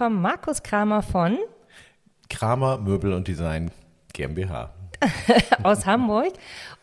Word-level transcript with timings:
Willkommen, 0.00 0.22
Markus 0.22 0.62
Kramer 0.62 1.02
von 1.02 1.36
Kramer 2.30 2.78
Möbel 2.78 3.12
und 3.12 3.28
Design 3.28 3.70
GmbH. 4.14 4.70
aus 5.62 5.84
Hamburg 5.84 6.32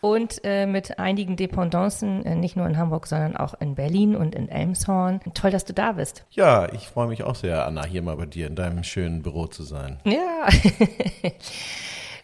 und 0.01 0.41
äh, 0.43 0.67
mit 0.67 0.99
einigen 0.99 1.35
Dependancen, 1.35 2.23
äh, 2.27 2.35
nicht 2.35 2.55
nur 2.55 2.67
in 2.67 2.77
Hamburg, 2.77 3.07
sondern 3.07 3.35
auch 3.35 3.55
in 3.59 3.73
Berlin 3.73 4.15
und 4.15 4.35
in 4.35 4.49
Elmshorn. 4.49 5.21
Toll, 5.33 5.49
dass 5.49 5.65
du 5.65 5.73
da 5.73 5.93
bist. 5.93 6.25
Ja, 6.29 6.71
ich 6.71 6.89
freue 6.89 7.07
mich 7.07 7.23
auch 7.23 7.33
sehr, 7.33 7.65
Anna, 7.65 7.87
hier 7.87 8.03
mal 8.03 8.17
bei 8.17 8.27
dir 8.27 8.45
in 8.45 8.55
deinem 8.55 8.83
schönen 8.83 9.23
Büro 9.23 9.47
zu 9.47 9.63
sein. 9.63 9.99
Ja. 10.05 10.47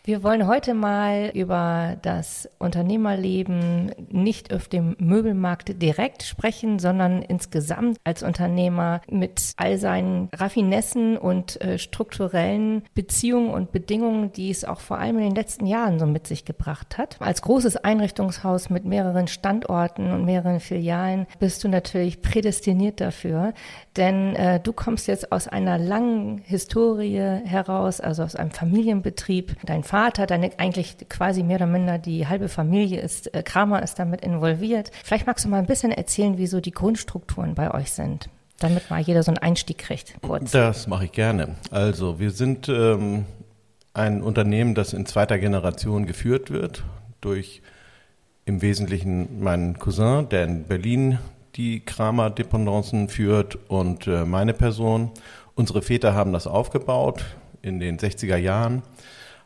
Wir 0.05 0.21
wollen 0.21 0.48
heute 0.48 0.73
mal 0.73 1.31
über 1.34 1.95
das 2.02 2.49
Unternehmerleben 2.59 3.93
nicht 4.09 4.53
auf 4.53 4.67
dem 4.67 4.98
Möbelmarkt 4.99 5.81
direkt 5.81 6.23
sprechen, 6.23 6.77
sondern 6.77 7.21
insgesamt 7.21 7.98
als 8.03 8.21
Unternehmer 8.21 8.99
mit 9.09 9.53
all 9.55 9.77
seinen 9.77 10.27
Raffinessen 10.35 11.17
und 11.17 11.62
äh, 11.62 11.77
strukturellen 11.77 12.84
Beziehungen 12.93 13.52
und 13.52 13.71
Bedingungen, 13.71 14.34
die 14.34 14.49
es 14.49 14.65
auch 14.65 14.81
vor 14.81 14.98
allem 14.98 15.20
in 15.20 15.24
den 15.24 15.35
letzten 15.35 15.65
Jahren 15.68 15.99
so 15.99 16.05
mit 16.05 16.27
sich 16.27 16.43
gebracht 16.43 16.98
hat. 16.98 17.15
Als 17.21 17.41
großes 17.41 17.77
Einrichtungshaus 17.77 18.70
mit 18.70 18.84
mehreren 18.84 19.29
Standorten 19.29 20.12
und 20.12 20.26
mehreren 20.26 20.59
Filialen 20.59 21.27
bist 21.40 21.63
du 21.63 21.70
natürlich 21.70 22.21
prädestiniert 22.21 22.99
dafür, 22.99 23.54
denn 23.96 24.35
äh, 24.35 24.59
du 24.59 24.74
kommst 24.74 25.07
jetzt 25.07 25.31
aus 25.31 25.48
einer 25.48 25.77
langen 25.77 26.40
Historie 26.40 27.40
heraus, 27.46 28.01
also 28.01 28.24
aus 28.24 28.35
einem 28.35 28.51
Familienbetrieb. 28.51 29.55
Dein 29.63 29.84
Vater, 29.94 30.26
deine 30.26 30.49
eigentlich 30.58 30.98
quasi 31.08 31.44
mehr 31.44 31.58
oder 31.58 31.68
minder 31.68 31.99
die 31.99 32.26
halbe 32.26 32.49
Familie 32.49 32.99
ist, 32.99 33.32
äh, 33.36 33.44
Kramer 33.44 33.84
ist 33.84 33.99
damit 33.99 34.22
involviert. 34.22 34.90
Vielleicht 35.04 35.27
magst 35.27 35.46
du 35.46 35.49
mal 35.49 35.60
ein 35.60 35.68
bisschen 35.68 35.91
erzählen, 35.91 36.40
wie 36.40 36.48
so 36.48 36.62
die 36.62 36.72
Grundstrukturen 36.72 37.54
bei 37.54 37.72
euch 37.72 37.91
sind, 37.91 38.27
damit 38.58 38.90
mal 38.90 39.02
jeder 39.02 39.21
so 39.21 39.30
einen 39.30 39.38
Einstieg 39.38 39.77
kriegt. 39.77 40.16
Kurz. 40.24 40.49
Das 40.49 40.88
mache 40.88 41.05
ich 41.05 41.12
gerne. 41.12 41.58
Also 41.70 42.20
wir 42.20 42.32
sind 42.32 42.70
ähm, 42.70 43.26
ein 43.94 44.24
Unternehmen, 44.24 44.74
das 44.74 44.94
in 44.94 45.05
zweiter 45.05 45.38
Generation 45.38 46.08
geführt 46.08 46.49
wird 46.49 46.84
durch 47.21 47.62
im 48.46 48.64
Wesentlichen 48.64 49.44
meinen 49.44 49.77
Cousin, 49.77 50.27
der 50.27 50.46
in 50.46 50.64
Berlin 50.64 51.20
die 51.55 51.82
Kramer-Dependancen 51.82 53.10
führt 53.10 53.60
und 53.70 54.08
äh, 54.08 54.26
meine 54.26 54.55
Person. 54.55 55.12
Unsere 55.54 55.84
Väter 55.84 56.16
haben 56.16 56.34
das 56.34 56.48
aufgebaut 56.48 57.24
in 57.62 57.80
den 57.80 57.99
60er 57.99 58.38
Jahren, 58.38 58.82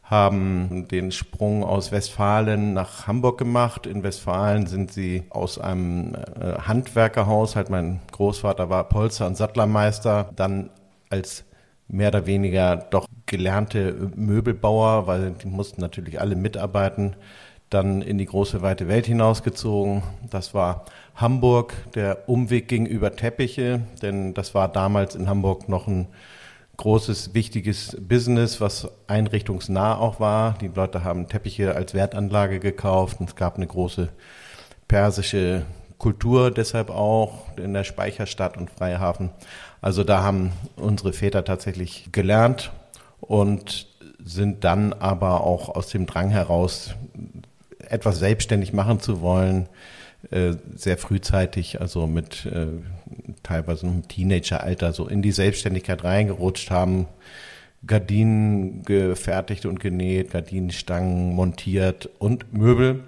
haben 0.09 0.87
den 0.87 1.11
Sprung 1.11 1.63
aus 1.63 1.91
Westfalen 1.91 2.73
nach 2.73 3.07
Hamburg 3.07 3.37
gemacht. 3.37 3.85
In 3.85 4.03
Westfalen 4.03 4.65
sind 4.65 4.91
sie 4.91 5.23
aus 5.29 5.59
einem 5.59 6.15
äh, 6.15 6.59
Handwerkerhaushalt, 6.59 7.69
mein 7.69 7.99
Großvater 8.11 8.69
war 8.69 8.85
Polster- 8.85 9.27
und 9.27 9.35
Sattlermeister, 9.35 10.31
dann 10.35 10.69
als 11.09 11.43
mehr 11.89 12.09
oder 12.09 12.25
weniger 12.25 12.77
doch 12.77 13.05
gelernte 13.25 14.11
Möbelbauer, 14.15 15.07
weil 15.07 15.31
die 15.31 15.47
mussten 15.47 15.81
natürlich 15.81 16.21
alle 16.21 16.35
mitarbeiten, 16.35 17.15
dann 17.69 18.01
in 18.01 18.17
die 18.17 18.25
große 18.25 18.61
weite 18.61 18.87
Welt 18.87 19.05
hinausgezogen. 19.05 20.03
Das 20.29 20.53
war 20.53 20.85
Hamburg. 21.15 21.73
Der 21.95 22.29
Umweg 22.29 22.69
ging 22.69 22.85
über 22.85 23.13
Teppiche, 23.13 23.81
denn 24.01 24.33
das 24.33 24.55
war 24.55 24.69
damals 24.69 25.15
in 25.15 25.27
Hamburg 25.27 25.67
noch 25.67 25.87
ein 25.87 26.07
großes, 26.77 27.33
wichtiges 27.33 27.97
Business, 27.99 28.61
was 28.61 28.87
einrichtungsnah 29.07 29.97
auch 29.97 30.19
war. 30.19 30.57
Die 30.59 30.67
Leute 30.67 31.03
haben 31.03 31.27
Teppiche 31.27 31.75
als 31.75 31.93
Wertanlage 31.93 32.59
gekauft 32.59 33.19
und 33.19 33.29
es 33.29 33.35
gab 33.35 33.55
eine 33.55 33.67
große 33.67 34.09
persische 34.87 35.65
Kultur 35.97 36.51
deshalb 36.51 36.89
auch 36.89 37.57
in 37.57 37.73
der 37.73 37.83
Speicherstadt 37.83 38.57
und 38.57 38.69
Freihafen. 38.69 39.31
Also 39.81 40.03
da 40.03 40.21
haben 40.21 40.51
unsere 40.75 41.13
Väter 41.13 41.43
tatsächlich 41.43 42.09
gelernt 42.11 42.71
und 43.19 43.87
sind 44.23 44.63
dann 44.63 44.93
aber 44.93 45.41
auch 45.41 45.69
aus 45.69 45.87
dem 45.89 46.05
Drang 46.05 46.29
heraus 46.29 46.95
etwas 47.79 48.19
selbstständig 48.19 48.73
machen 48.73 48.99
zu 48.99 49.21
wollen, 49.21 49.69
äh, 50.31 50.53
sehr 50.75 50.97
frühzeitig, 50.97 51.79
also 51.79 52.05
mit 52.05 52.45
äh, 52.45 52.67
teilweise 53.43 53.87
im 53.87 54.07
Teenageralter, 54.07 54.93
so 54.93 55.07
in 55.07 55.21
die 55.21 55.31
Selbstständigkeit 55.31 56.03
reingerutscht 56.03 56.71
haben, 56.71 57.07
Gardinen 57.85 58.83
gefertigt 58.83 59.65
und 59.65 59.79
genäht, 59.79 60.31
Gardinenstangen 60.31 61.33
montiert 61.33 62.09
und 62.19 62.53
Möbel 62.53 63.03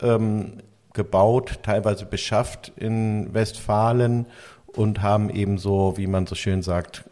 ähm, 0.00 0.54
gebaut, 0.92 1.60
teilweise 1.62 2.06
beschafft 2.06 2.72
in 2.76 3.34
Westfalen 3.34 4.26
und 4.66 5.02
haben 5.02 5.30
ebenso, 5.30 5.96
wie 5.96 6.06
man 6.06 6.26
so 6.26 6.34
schön 6.34 6.62
sagt, 6.62 7.04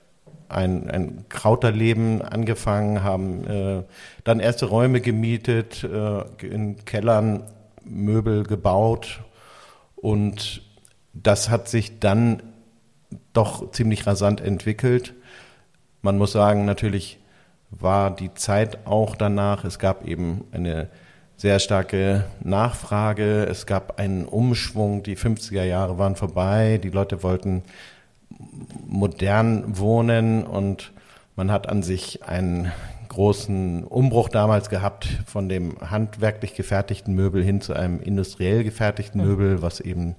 ein, 0.48 0.90
ein 0.90 1.24
Krauterleben 1.28 2.22
angefangen, 2.22 3.02
haben 3.02 3.46
äh, 3.46 3.82
dann 4.24 4.40
erste 4.40 4.66
Räume 4.66 5.00
gemietet, 5.00 5.84
äh, 5.84 6.46
in 6.46 6.84
Kellern 6.84 7.44
Möbel 7.84 8.44
gebaut 8.44 9.20
und 9.96 10.62
das 11.14 11.48
hat 11.48 11.68
sich 11.68 12.00
dann 12.00 12.42
doch 13.32 13.70
ziemlich 13.70 14.06
rasant 14.06 14.40
entwickelt. 14.40 15.14
Man 16.02 16.18
muss 16.18 16.32
sagen, 16.32 16.64
natürlich 16.64 17.18
war 17.70 18.14
die 18.14 18.34
Zeit 18.34 18.86
auch 18.86 19.16
danach, 19.16 19.64
es 19.64 19.78
gab 19.78 20.06
eben 20.06 20.44
eine 20.52 20.88
sehr 21.36 21.58
starke 21.58 22.24
Nachfrage, 22.42 23.44
es 23.44 23.66
gab 23.66 23.98
einen 23.98 24.24
Umschwung, 24.24 25.02
die 25.02 25.16
50er 25.16 25.64
Jahre 25.64 25.98
waren 25.98 26.16
vorbei, 26.16 26.78
die 26.82 26.90
Leute 26.90 27.22
wollten 27.22 27.62
modern 28.86 29.78
wohnen 29.78 30.44
und 30.44 30.92
man 31.36 31.50
hat 31.50 31.68
an 31.68 31.82
sich 31.82 32.22
einen 32.22 32.70
großen 33.08 33.84
Umbruch 33.84 34.28
damals 34.28 34.70
gehabt 34.70 35.08
von 35.26 35.48
dem 35.48 35.76
handwerklich 35.80 36.54
gefertigten 36.54 37.14
Möbel 37.14 37.42
hin 37.44 37.60
zu 37.60 37.72
einem 37.72 38.00
industriell 38.00 38.64
gefertigten. 38.64 39.24
Möbel, 39.24 39.62
was 39.62 39.80
eben 39.80 40.16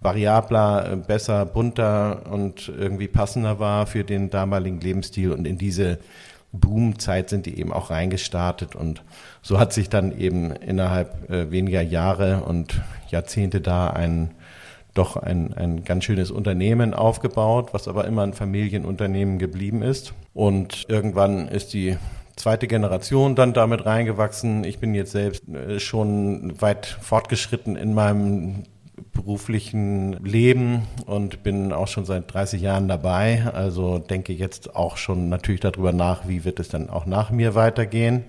variabler, 0.00 0.96
besser, 0.96 1.44
bunter 1.44 2.22
und 2.30 2.68
irgendwie 2.68 3.08
passender 3.08 3.58
war 3.58 3.86
für 3.86 4.04
den 4.04 4.30
damaligen 4.30 4.80
Lebensstil. 4.80 5.32
Und 5.32 5.46
in 5.46 5.58
diese 5.58 5.98
Boomzeit 6.52 7.28
sind 7.28 7.46
die 7.46 7.58
eben 7.58 7.72
auch 7.72 7.90
reingestartet. 7.90 8.76
Und 8.76 9.02
so 9.42 9.58
hat 9.58 9.72
sich 9.72 9.88
dann 9.88 10.16
eben 10.18 10.52
innerhalb 10.52 11.30
äh, 11.30 11.50
weniger 11.50 11.82
Jahre 11.82 12.44
und 12.44 12.80
Jahrzehnte 13.10 13.60
da 13.60 13.90
ein 13.90 14.30
doch 14.94 15.16
ein, 15.16 15.54
ein 15.54 15.84
ganz 15.84 16.04
schönes 16.04 16.30
Unternehmen 16.32 16.92
aufgebaut, 16.92 17.68
was 17.72 17.86
aber 17.86 18.06
immer 18.06 18.22
ein 18.22 18.32
Familienunternehmen 18.32 19.38
geblieben 19.38 19.82
ist. 19.82 20.12
Und 20.34 20.86
irgendwann 20.88 21.46
ist 21.46 21.72
die 21.72 21.96
zweite 22.34 22.66
Generation 22.66 23.36
dann 23.36 23.52
damit 23.52 23.86
reingewachsen. 23.86 24.64
Ich 24.64 24.78
bin 24.78 24.94
jetzt 24.94 25.12
selbst 25.12 25.48
äh, 25.48 25.78
schon 25.78 26.60
weit 26.60 26.86
fortgeschritten 26.86 27.76
in 27.76 27.94
meinem 27.94 28.64
beruflichen 29.12 30.24
Leben 30.24 30.82
und 31.06 31.42
bin 31.42 31.72
auch 31.72 31.88
schon 31.88 32.04
seit 32.04 32.32
30 32.32 32.60
Jahren 32.60 32.88
dabei. 32.88 33.44
Also 33.52 33.98
denke 33.98 34.32
jetzt 34.32 34.74
auch 34.74 34.96
schon 34.96 35.28
natürlich 35.28 35.60
darüber 35.60 35.92
nach, 35.92 36.28
wie 36.28 36.44
wird 36.44 36.60
es 36.60 36.68
dann 36.68 36.90
auch 36.90 37.06
nach 37.06 37.30
mir 37.30 37.54
weitergehen 37.54 38.24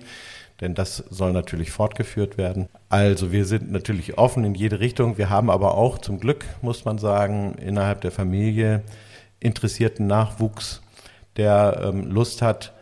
denn 0.60 0.74
das 0.74 0.98
soll 1.08 1.32
natürlich 1.32 1.70
fortgeführt 1.70 2.36
werden. 2.36 2.68
Also 2.88 3.32
wir 3.32 3.46
sind 3.46 3.72
natürlich 3.72 4.18
offen 4.18 4.44
in 4.44 4.54
jede 4.54 4.80
Richtung. 4.80 5.16
Wir 5.16 5.30
haben 5.30 5.50
aber 5.50 5.74
auch 5.74 5.98
zum 5.98 6.20
Glück, 6.20 6.44
muss 6.60 6.84
man 6.84 6.98
sagen, 6.98 7.54
innerhalb 7.54 8.02
der 8.02 8.10
Familie 8.10 8.82
interessierten 9.40 10.06
Nachwuchs, 10.06 10.82
der 11.36 11.80
ähm, 11.82 12.10
Lust 12.10 12.42
hat 12.42 12.74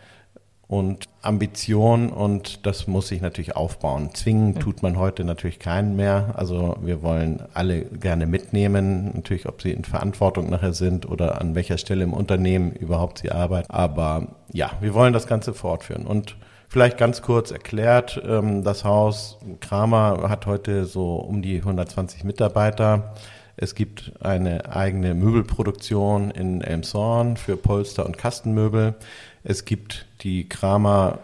und 0.68 1.06
Ambition 1.22 2.10
und 2.10 2.66
das 2.66 2.86
muss 2.86 3.08
sich 3.08 3.22
natürlich 3.22 3.56
aufbauen. 3.56 4.10
Zwingen 4.12 4.56
tut 4.60 4.82
man 4.82 4.98
heute 4.98 5.24
natürlich 5.24 5.58
keinen 5.58 5.96
mehr. 5.96 6.34
Also 6.36 6.76
wir 6.82 7.02
wollen 7.02 7.42
alle 7.54 7.86
gerne 7.86 8.26
mitnehmen, 8.26 9.12
natürlich 9.14 9.48
ob 9.48 9.62
sie 9.62 9.72
in 9.72 9.84
Verantwortung 9.84 10.50
nachher 10.50 10.74
sind 10.74 11.08
oder 11.10 11.40
an 11.40 11.54
welcher 11.54 11.78
Stelle 11.78 12.04
im 12.04 12.12
Unternehmen 12.12 12.72
überhaupt 12.72 13.18
sie 13.18 13.32
arbeiten. 13.32 13.70
Aber 13.70 14.36
ja, 14.52 14.72
wir 14.80 14.92
wollen 14.92 15.14
das 15.14 15.26
Ganze 15.26 15.54
fortführen 15.54 16.06
und 16.06 16.36
Vielleicht 16.70 16.98
ganz 16.98 17.22
kurz 17.22 17.50
erklärt, 17.50 18.20
ähm, 18.28 18.62
das 18.62 18.84
Haus 18.84 19.38
Kramer 19.60 20.28
hat 20.28 20.44
heute 20.44 20.84
so 20.84 21.16
um 21.16 21.40
die 21.40 21.56
120 21.56 22.24
Mitarbeiter, 22.24 23.14
Es 23.60 23.74
gibt 23.74 24.12
eine 24.20 24.72
eigene 24.72 25.14
Möbelproduktion 25.14 26.30
in 26.30 26.60
Elmshorn 26.60 27.36
für 27.36 27.56
Polster 27.56 28.06
und 28.06 28.16
Kastenmöbel. 28.16 28.94
Es 29.42 29.64
gibt 29.64 30.06
die 30.20 30.48
Kramer 30.48 31.18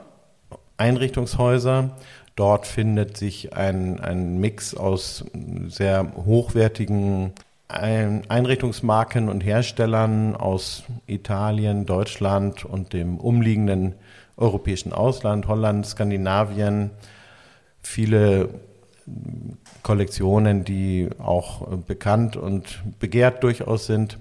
Einrichtungshäuser. 0.76 1.90
Dort 2.34 2.66
findet 2.66 3.16
sich 3.16 3.52
ein, 3.52 4.00
ein 4.00 4.38
Mix 4.38 4.74
aus 4.74 5.24
sehr 5.68 6.12
hochwertigen 6.16 7.34
Einrichtungsmarken 7.68 9.28
und 9.28 9.44
Herstellern 9.44 10.34
aus 10.34 10.82
Italien, 11.06 11.86
Deutschland 11.86 12.64
und 12.64 12.92
dem 12.92 13.16
umliegenden 13.18 13.94
europäischen 14.36 14.92
Ausland, 14.92 15.46
Holland, 15.46 15.86
Skandinavien. 15.86 16.90
Viele 17.80 18.48
Kollektionen, 19.82 20.64
die 20.64 21.10
auch 21.18 21.66
bekannt 21.78 22.36
und 22.36 22.82
begehrt 22.98 23.42
durchaus 23.42 23.86
sind. 23.86 24.18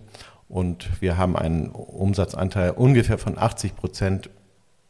Und 0.49 1.01
wir 1.01 1.17
haben 1.17 1.35
einen 1.35 1.69
Umsatzanteil 1.69 2.71
ungefähr 2.71 3.17
von 3.17 3.37
80 3.37 3.75
Prozent 3.75 4.29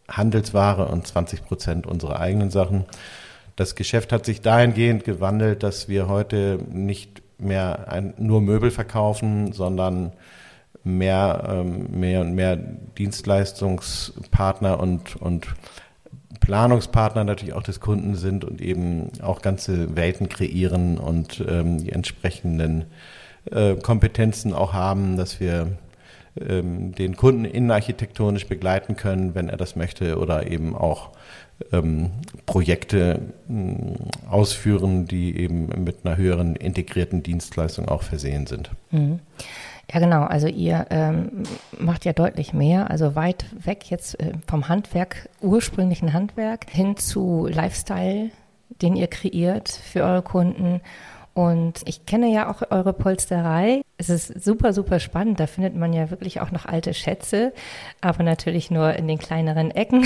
Handelsware 0.10 0.88
und 0.88 1.08
20 1.08 1.46
Prozent 1.46 1.88
unserer 1.88 2.20
eigenen 2.20 2.50
Sachen. 2.50 2.86
Das 3.56 3.76
Geschäft 3.76 4.12
hat 4.12 4.26
sich 4.26 4.42
dahingehend 4.42 5.04
gewandelt, 5.04 5.64
dass 5.64 5.88
wir 5.88 6.08
heute 6.08 6.60
nicht 6.70 7.22
mehr 7.38 7.92
ein, 7.92 8.14
nur 8.18 8.42
Möbel 8.42 8.72
verkaufen, 8.72 9.54
sondern 9.54 10.14
mehr, 10.84 11.44
ähm, 11.48 12.00
mehr 12.00 12.22
und 12.22 12.34
mehr 12.34 12.56
Dienstleistungspartner 12.56 14.80
und, 14.80 15.16
und 15.18 15.48
Planungspartner 16.44 17.24
natürlich 17.24 17.54
auch 17.54 17.64
des 17.64 17.80
Kunden 17.80 18.16
sind 18.16 18.44
und 18.44 18.62
eben 18.62 19.10
auch 19.22 19.42
ganze 19.42 19.96
Welten 19.96 20.28
kreieren 20.28 20.98
und 20.98 21.42
ähm, 21.48 21.78
die 21.78 21.94
entsprechenden 21.94 22.84
äh, 23.50 23.76
Kompetenzen 23.76 24.54
auch 24.54 24.74
haben, 24.74 25.16
dass 25.16 25.40
wir 25.40 25.78
ähm, 26.38 26.94
den 26.96 27.16
Kunden 27.16 27.46
innenarchitektonisch 27.46 28.48
begleiten 28.48 28.98
können, 28.98 29.36
wenn 29.36 29.48
er 29.48 29.56
das 29.56 29.78
möchte, 29.78 30.20
oder 30.20 30.46
eben 30.52 30.76
auch 30.76 31.12
ähm, 31.72 32.12
Projekte 32.46 33.22
mh, 33.48 33.96
ausführen, 34.30 35.06
die 35.06 35.38
eben 35.38 35.68
mit 35.82 36.00
einer 36.04 36.18
höheren 36.18 36.58
integrierten 36.58 37.24
Dienstleistung 37.24 37.88
auch 37.88 38.04
versehen 38.04 38.48
sind. 38.48 38.70
Mhm. 38.92 39.20
Ja, 39.92 40.00
genau. 40.00 40.24
Also 40.24 40.48
ihr 40.48 40.88
ähm, 40.90 41.44
macht 41.78 42.06
ja 42.06 42.14
deutlich 42.14 42.54
mehr, 42.54 42.90
also 42.90 43.16
weit 43.16 43.46
weg 43.66 43.90
jetzt 43.90 44.20
äh, 44.20 44.34
vom 44.48 44.70
Handwerk, 44.70 45.30
ursprünglichen 45.42 46.14
Handwerk, 46.14 46.70
hin 46.70 46.98
zu 46.98 47.48
Lifestyle, 47.48 48.32
den 48.82 48.96
ihr 48.96 49.08
kreiert 49.08 49.70
für 49.70 50.04
eure 50.04 50.22
Kunden 50.22 50.82
und 51.34 51.82
ich 51.86 52.06
kenne 52.06 52.32
ja 52.32 52.50
auch 52.50 52.62
eure 52.70 52.94
Polsterei. 52.94 53.82
Es 54.10 54.30
ist 54.30 54.44
super, 54.44 54.74
super 54.74 55.00
spannend. 55.00 55.40
Da 55.40 55.48
findet 55.48 55.76
man 55.76 55.94
ja 55.94 56.10
wirklich 56.10 56.42
auch 56.42 56.52
noch 56.52 56.66
alte 56.66 56.94
Schätze, 56.94 57.54
aber 58.02 58.24
natürlich 58.24 58.70
nur 58.70 58.94
in 58.94 59.08
den 59.08 59.18
kleineren 59.18 59.72
Ecken. 59.72 60.06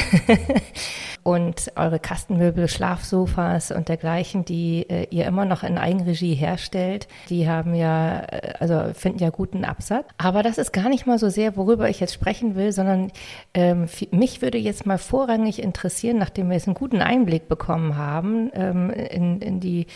und 1.24 1.74
eure 1.76 2.00
Kastenmöbel, 2.00 2.68
Schlafsofas 2.68 3.72
und 3.72 3.90
dergleichen, 3.90 4.46
die 4.46 4.90
äh, 4.90 5.08
ihr 5.10 5.26
immer 5.26 5.44
noch 5.44 5.64
in 5.64 5.78
Eigenregie 5.78 6.36
herstellt, 6.36 7.08
die 7.30 7.50
haben 7.50 7.76
ja, 7.76 8.22
äh, 8.22 8.54
also 8.60 8.94
finden 8.94 9.20
ja 9.20 9.30
guten 9.30 9.66
Absatz. 9.66 10.06
Aber 10.18 10.42
das 10.44 10.58
ist 10.58 10.72
gar 10.72 10.88
nicht 10.88 11.06
mal 11.06 11.20
so 11.20 11.30
sehr, 11.30 11.58
worüber 11.58 11.90
ich 11.90 12.00
jetzt 12.00 12.14
sprechen 12.14 12.56
will, 12.56 12.72
sondern 12.72 13.12
ähm, 13.54 13.88
mich 14.12 14.42
würde 14.42 14.58
jetzt 14.58 14.86
mal 14.86 14.98
vorrangig 14.98 15.62
interessieren, 15.62 16.18
nachdem 16.18 16.48
wir 16.48 16.56
jetzt 16.56 16.68
einen 16.68 16.76
guten 16.76 17.02
Einblick 17.02 17.50
bekommen 17.50 17.98
haben 17.98 18.50
ähm, 18.54 18.90
in, 18.90 19.42
in 19.42 19.60
die 19.60 19.88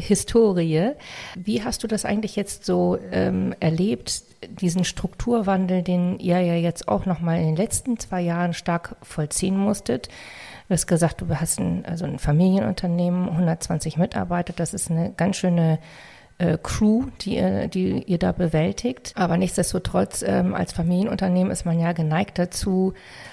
Historie. 0.00 0.92
Wie 1.34 1.62
hast 1.62 1.82
du 1.82 1.86
das 1.86 2.04
eigentlich 2.04 2.36
jetzt 2.36 2.64
so 2.64 2.98
ähm, 3.12 3.54
erlebt, 3.60 4.22
diesen 4.60 4.84
Strukturwandel, 4.84 5.82
den 5.82 6.18
ihr 6.18 6.40
ja 6.40 6.54
jetzt 6.54 6.88
auch 6.88 7.06
nochmal 7.06 7.38
in 7.38 7.46
den 7.46 7.56
letzten 7.56 7.98
zwei 7.98 8.20
Jahren 8.20 8.52
stark 8.52 8.96
vollziehen 9.02 9.56
musstet? 9.56 10.08
Du 10.68 10.74
hast 10.74 10.86
gesagt, 10.86 11.20
du 11.20 11.28
hast 11.28 11.60
ein, 11.60 11.84
also 11.86 12.04
ein 12.04 12.18
Familienunternehmen, 12.18 13.28
120 13.28 13.96
Mitarbeiter, 13.98 14.52
das 14.52 14.74
ist 14.74 14.90
eine 14.90 15.12
ganz 15.16 15.36
schöne 15.36 15.78
äh, 16.38 16.58
Crew, 16.62 17.04
die 17.22 17.36
ihr, 17.36 17.68
die 17.68 18.02
ihr 18.02 18.18
da 18.18 18.32
bewältigt. 18.32 19.12
Aber 19.14 19.36
nichtsdestotrotz, 19.36 20.22
ähm, 20.26 20.54
als 20.54 20.72
Familienunternehmen 20.72 21.50
ist 21.50 21.64
man 21.64 21.78
ja 21.80 21.92
geneigt 21.92 22.38
dazu, 22.38 22.92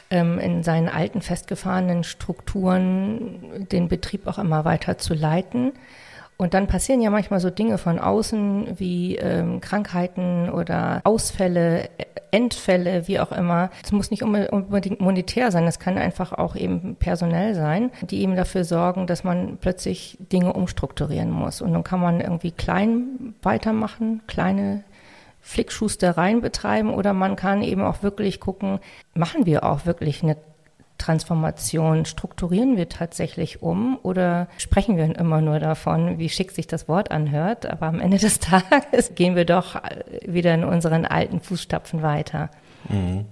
ähm, 0.09 0.39
in 0.39 0.63
seinen 0.63 0.89
alten 0.89 1.21
festgefahrenen 1.21 2.03
Strukturen 2.03 3.67
den 3.71 3.89
Betrieb 3.89 4.27
auch 4.27 4.37
immer 4.37 4.63
weiter 4.63 4.97
zu 4.97 5.13
leiten. 5.13 5.73
Und 6.43 6.53
dann 6.53 6.67
passieren 6.67 6.99
ja 6.99 7.09
manchmal 7.09 7.39
so 7.39 7.49
Dinge 7.49 7.77
von 7.77 7.99
außen 7.99 8.77
wie 8.77 9.15
ähm, 9.15 9.61
Krankheiten 9.61 10.49
oder 10.49 10.99
Ausfälle, 11.05 11.89
Endfälle, 12.31 13.07
wie 13.07 13.21
auch 13.21 13.31
immer. 13.31 13.69
Es 13.81 13.93
muss 13.93 14.11
nicht 14.11 14.23
unbedingt 14.23 14.99
monetär 14.99 15.51
sein, 15.51 15.65
es 15.67 15.79
kann 15.79 15.97
einfach 15.97 16.33
auch 16.33 16.57
eben 16.57 16.97
personell 16.97 17.55
sein, 17.55 17.91
die 18.01 18.21
eben 18.21 18.35
dafür 18.35 18.65
sorgen, 18.65 19.07
dass 19.07 19.23
man 19.23 19.55
plötzlich 19.61 20.17
Dinge 20.19 20.51
umstrukturieren 20.51 21.31
muss. 21.31 21.61
Und 21.61 21.71
dann 21.71 21.85
kann 21.85 22.01
man 22.01 22.19
irgendwie 22.19 22.51
klein 22.51 23.35
weitermachen, 23.41 24.21
kleine 24.27 24.83
Flickschustereien 25.39 26.41
betreiben 26.41 26.93
oder 26.93 27.13
man 27.13 27.37
kann 27.37 27.61
eben 27.61 27.83
auch 27.83 28.03
wirklich 28.03 28.41
gucken, 28.41 28.79
machen 29.13 29.45
wir 29.45 29.63
auch 29.63 29.85
wirklich 29.85 30.23
eine 30.23 30.35
Transformation 31.03 32.05
strukturieren 32.05 32.77
wir 32.77 32.87
tatsächlich 32.87 33.61
um 33.61 33.99
oder 34.03 34.47
sprechen 34.57 34.95
wir 34.95 35.03
immer 35.19 35.41
nur 35.41 35.59
davon, 35.59 36.17
wie 36.17 36.29
schick 36.29 36.51
sich 36.51 36.65
das 36.65 36.87
Wort 36.87 37.11
anhört, 37.11 37.65
aber 37.65 37.87
am 37.87 37.99
Ende 37.99 38.17
des 38.17 38.39
Tages 38.39 39.13
gehen 39.15 39.35
wir 39.35 39.43
doch 39.43 39.75
wieder 40.25 40.53
in 40.53 40.63
unseren 40.63 41.05
alten 41.05 41.41
Fußstapfen 41.41 42.01
weiter. 42.01 42.49
Mhm. 42.87 43.25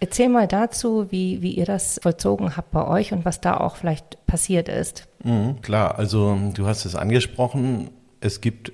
Erzähl 0.00 0.28
mal 0.28 0.48
dazu, 0.48 1.10
wie, 1.10 1.40
wie 1.40 1.52
ihr 1.52 1.66
das 1.66 2.00
vollzogen 2.02 2.56
habt 2.56 2.72
bei 2.72 2.86
euch 2.86 3.12
und 3.12 3.24
was 3.24 3.40
da 3.40 3.58
auch 3.58 3.76
vielleicht 3.76 4.26
passiert 4.26 4.68
ist. 4.68 5.06
Mhm, 5.22 5.62
klar, 5.62 5.96
also 5.98 6.36
du 6.52 6.66
hast 6.66 6.84
es 6.84 6.96
angesprochen, 6.96 7.90
es 8.20 8.40
gibt 8.40 8.72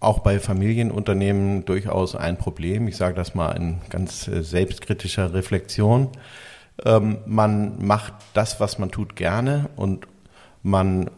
auch 0.00 0.20
bei 0.20 0.40
Familienunternehmen 0.40 1.66
durchaus 1.66 2.16
ein 2.16 2.38
Problem. 2.38 2.88
Ich 2.88 2.96
sage 2.96 3.14
das 3.14 3.34
mal 3.34 3.52
in 3.52 3.78
ganz 3.90 4.26
äh, 4.26 4.42
selbstkritischer 4.42 5.34
Reflexion. 5.34 6.08
Ähm, 6.84 7.18
man 7.26 7.84
macht 7.84 8.14
das, 8.34 8.60
was 8.60 8.78
man 8.78 8.90
tut, 8.90 9.16
gerne 9.16 9.68
und 9.76 10.06
man 10.62 11.10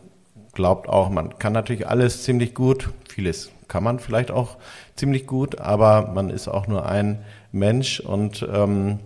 glaubt 0.53 0.89
auch, 0.89 1.11
man 1.11 1.39
kann 1.39 1.53
natürlich 1.53 1.89
alles 1.89 2.23
ziemlich 2.23 2.55
gut. 2.55 2.91
Vieles 3.09 3.51
kann 3.69 3.85
man 3.85 3.99
vielleicht 3.99 4.31
auch 4.31 4.57
ziemlich 4.97 5.27
gut, 5.27 5.61
aber 5.61 6.12
man 6.15 6.31
ist 6.31 6.49
auch 6.49 6.67
nur 6.67 6.87
ein 6.87 7.25
Mensch 7.53 8.01
und 8.01 8.47
ähm, 8.53 8.99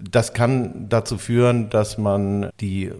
das 0.00 0.32
kann 0.32 0.88
dazu 0.88 1.18
führen, 1.18 1.70
dass 1.70 1.98
man 1.98 2.50
die 2.60 2.92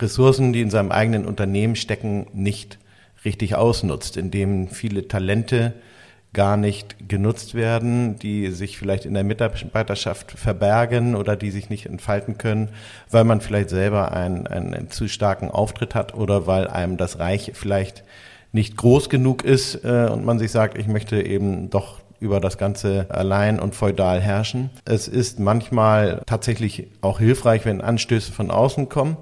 Ressourcen, 0.00 0.52
die 0.52 0.62
in 0.62 0.70
seinem 0.70 0.90
eigenen 0.90 1.26
Unternehmen 1.26 1.76
stecken, 1.76 2.26
nicht 2.32 2.78
richtig 3.24 3.56
ausnutzt, 3.56 4.16
indem 4.16 4.68
viele 4.68 5.06
Talente 5.08 5.74
gar 6.36 6.58
nicht 6.58 7.08
genutzt 7.08 7.54
werden, 7.54 8.16
die 8.16 8.50
sich 8.50 8.76
vielleicht 8.76 9.06
in 9.06 9.14
der 9.14 9.24
Mitarbeiterschaft 9.24 10.32
verbergen 10.32 11.16
oder 11.16 11.34
die 11.34 11.50
sich 11.50 11.70
nicht 11.70 11.86
entfalten 11.86 12.36
können, 12.36 12.68
weil 13.10 13.24
man 13.24 13.40
vielleicht 13.40 13.70
selber 13.70 14.12
einen, 14.12 14.46
einen 14.46 14.90
zu 14.90 15.08
starken 15.08 15.50
Auftritt 15.50 15.94
hat 15.94 16.14
oder 16.14 16.46
weil 16.46 16.68
einem 16.68 16.98
das 16.98 17.18
Reich 17.18 17.52
vielleicht 17.54 18.04
nicht 18.52 18.76
groß 18.76 19.08
genug 19.08 19.44
ist 19.44 19.82
äh, 19.82 20.08
und 20.12 20.26
man 20.26 20.38
sich 20.38 20.50
sagt, 20.50 20.76
ich 20.76 20.86
möchte 20.86 21.22
eben 21.22 21.70
doch 21.70 22.00
über 22.20 22.38
das 22.38 22.58
Ganze 22.58 23.06
allein 23.08 23.58
und 23.58 23.74
feudal 23.74 24.20
herrschen. 24.20 24.68
Es 24.84 25.08
ist 25.08 25.40
manchmal 25.40 26.20
tatsächlich 26.26 26.88
auch 27.00 27.18
hilfreich, 27.18 27.64
wenn 27.64 27.80
Anstöße 27.80 28.30
von 28.30 28.50
außen 28.50 28.90
kommen, 28.90 29.16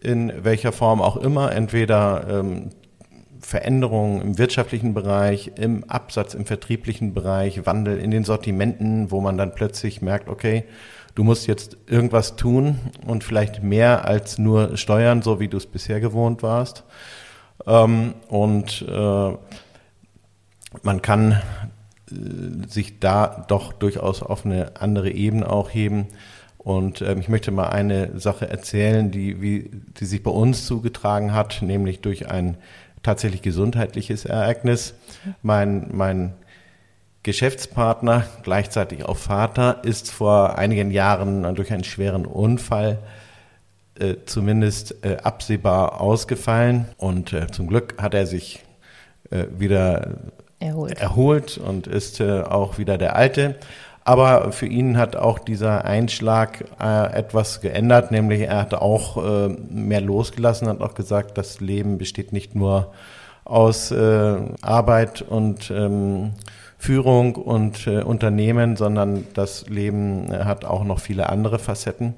in 0.00 0.32
welcher 0.44 0.70
Form 0.70 1.02
auch 1.02 1.16
immer, 1.16 1.52
entweder 1.52 2.26
ähm, 2.28 2.70
Veränderungen 3.44 4.22
im 4.22 4.38
wirtschaftlichen 4.38 4.94
Bereich, 4.94 5.52
im 5.56 5.84
Absatz, 5.84 6.34
im 6.34 6.46
vertrieblichen 6.46 7.12
Bereich, 7.12 7.66
Wandel 7.66 7.98
in 7.98 8.10
den 8.10 8.24
Sortimenten, 8.24 9.10
wo 9.10 9.20
man 9.20 9.36
dann 9.36 9.54
plötzlich 9.54 10.00
merkt, 10.00 10.28
okay, 10.28 10.64
du 11.14 11.24
musst 11.24 11.46
jetzt 11.46 11.76
irgendwas 11.86 12.36
tun 12.36 12.78
und 13.06 13.22
vielleicht 13.22 13.62
mehr 13.62 14.06
als 14.06 14.38
nur 14.38 14.76
steuern, 14.76 15.22
so 15.22 15.40
wie 15.40 15.48
du 15.48 15.58
es 15.58 15.66
bisher 15.66 16.00
gewohnt 16.00 16.42
warst. 16.42 16.84
Ähm, 17.66 18.14
und 18.28 18.82
äh, 18.88 19.32
man 20.82 21.02
kann 21.02 21.42
äh, 22.10 22.66
sich 22.66 22.98
da 22.98 23.44
doch 23.46 23.72
durchaus 23.72 24.22
auf 24.22 24.46
eine 24.46 24.80
andere 24.80 25.10
Ebene 25.10 25.48
auch 25.48 25.70
heben. 25.70 26.08
Und 26.58 27.02
ähm, 27.02 27.20
ich 27.20 27.28
möchte 27.28 27.50
mal 27.50 27.68
eine 27.68 28.18
Sache 28.18 28.48
erzählen, 28.48 29.10
die, 29.10 29.42
wie, 29.42 29.70
die 30.00 30.06
sich 30.06 30.22
bei 30.22 30.30
uns 30.30 30.66
zugetragen 30.66 31.34
hat, 31.34 31.60
nämlich 31.60 32.00
durch 32.00 32.30
ein 32.30 32.56
tatsächlich 33.04 33.42
gesundheitliches 33.42 34.24
Ereignis. 34.24 34.94
Mein, 35.42 35.90
mein 35.92 36.32
Geschäftspartner, 37.22 38.24
gleichzeitig 38.42 39.04
auch 39.04 39.16
Vater, 39.16 39.82
ist 39.84 40.10
vor 40.10 40.58
einigen 40.58 40.90
Jahren 40.90 41.54
durch 41.54 41.72
einen 41.72 41.84
schweren 41.84 42.26
Unfall 42.26 42.98
äh, 43.98 44.16
zumindest 44.26 45.04
äh, 45.04 45.18
absehbar 45.22 46.00
ausgefallen. 46.00 46.86
Und 46.96 47.32
äh, 47.32 47.46
zum 47.46 47.68
Glück 47.68 47.94
hat 48.02 48.12
er 48.12 48.26
sich 48.26 48.60
äh, 49.30 49.44
wieder 49.56 50.16
erholt, 50.58 50.98
erholt 50.98 51.58
und 51.58 51.86
ist 51.86 52.20
äh, 52.20 52.42
auch 52.42 52.78
wieder 52.78 52.98
der 52.98 53.14
Alte. 53.14 53.54
Aber 54.04 54.52
für 54.52 54.66
ihn 54.66 54.98
hat 54.98 55.16
auch 55.16 55.38
dieser 55.38 55.86
Einschlag 55.86 56.64
äh, 56.78 57.12
etwas 57.14 57.62
geändert, 57.62 58.10
nämlich 58.10 58.42
er 58.42 58.60
hat 58.60 58.74
auch 58.74 59.16
äh, 59.16 59.48
mehr 59.48 60.02
losgelassen, 60.02 60.68
hat 60.68 60.82
auch 60.82 60.94
gesagt, 60.94 61.38
das 61.38 61.60
Leben 61.60 61.96
besteht 61.96 62.32
nicht 62.32 62.54
nur 62.54 62.92
aus 63.44 63.90
äh, 63.90 64.36
Arbeit 64.60 65.22
und 65.22 65.70
ähm, 65.70 66.32
Führung 66.84 67.36
und 67.36 67.86
äh, 67.86 68.02
Unternehmen, 68.02 68.76
sondern 68.76 69.26
das 69.32 69.66
Leben 69.70 70.30
äh, 70.30 70.44
hat 70.44 70.66
auch 70.66 70.84
noch 70.84 70.98
viele 70.98 71.30
andere 71.30 71.58
Facetten. 71.58 72.12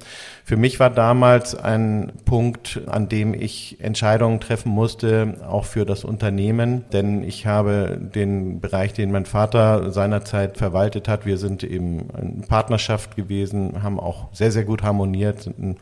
Für 0.45 0.57
mich 0.57 0.81
war 0.81 0.91
damals 0.91 1.55
ein 1.55 2.11
Punkt, 2.25 2.81
an 2.87 3.09
dem 3.09 3.33
ich 3.33 3.77
Entscheidungen 3.79 4.41
treffen 4.41 4.73
musste, 4.73 5.35
auch 5.49 5.67
für 5.67 5.85
das 5.85 6.03
Unternehmen, 6.03 6.85
denn 6.93 7.23
ich 7.23 7.47
habe 7.47 7.97
den 7.97 8.61
Bereich, 8.61 8.93
den 8.93 9.13
mein 9.13 9.25
Vater 9.25 9.93
seinerzeit 9.93 10.59
verwaltet 10.59 11.07
hat, 11.07 11.27
wir 11.27 11.39
sind 11.39 11.63
eben 11.63 12.09
eine 12.13 12.43
Partnerschaft 12.49 13.15
gewesen, 13.15 13.85
haben 13.85 14.01
auch 14.01 14.27
sehr, 14.33 14.51
sehr 14.51 14.65
gut 14.65 14.83
harmoniert, 14.83 15.43
sind 15.43 15.61
ein 15.61 15.77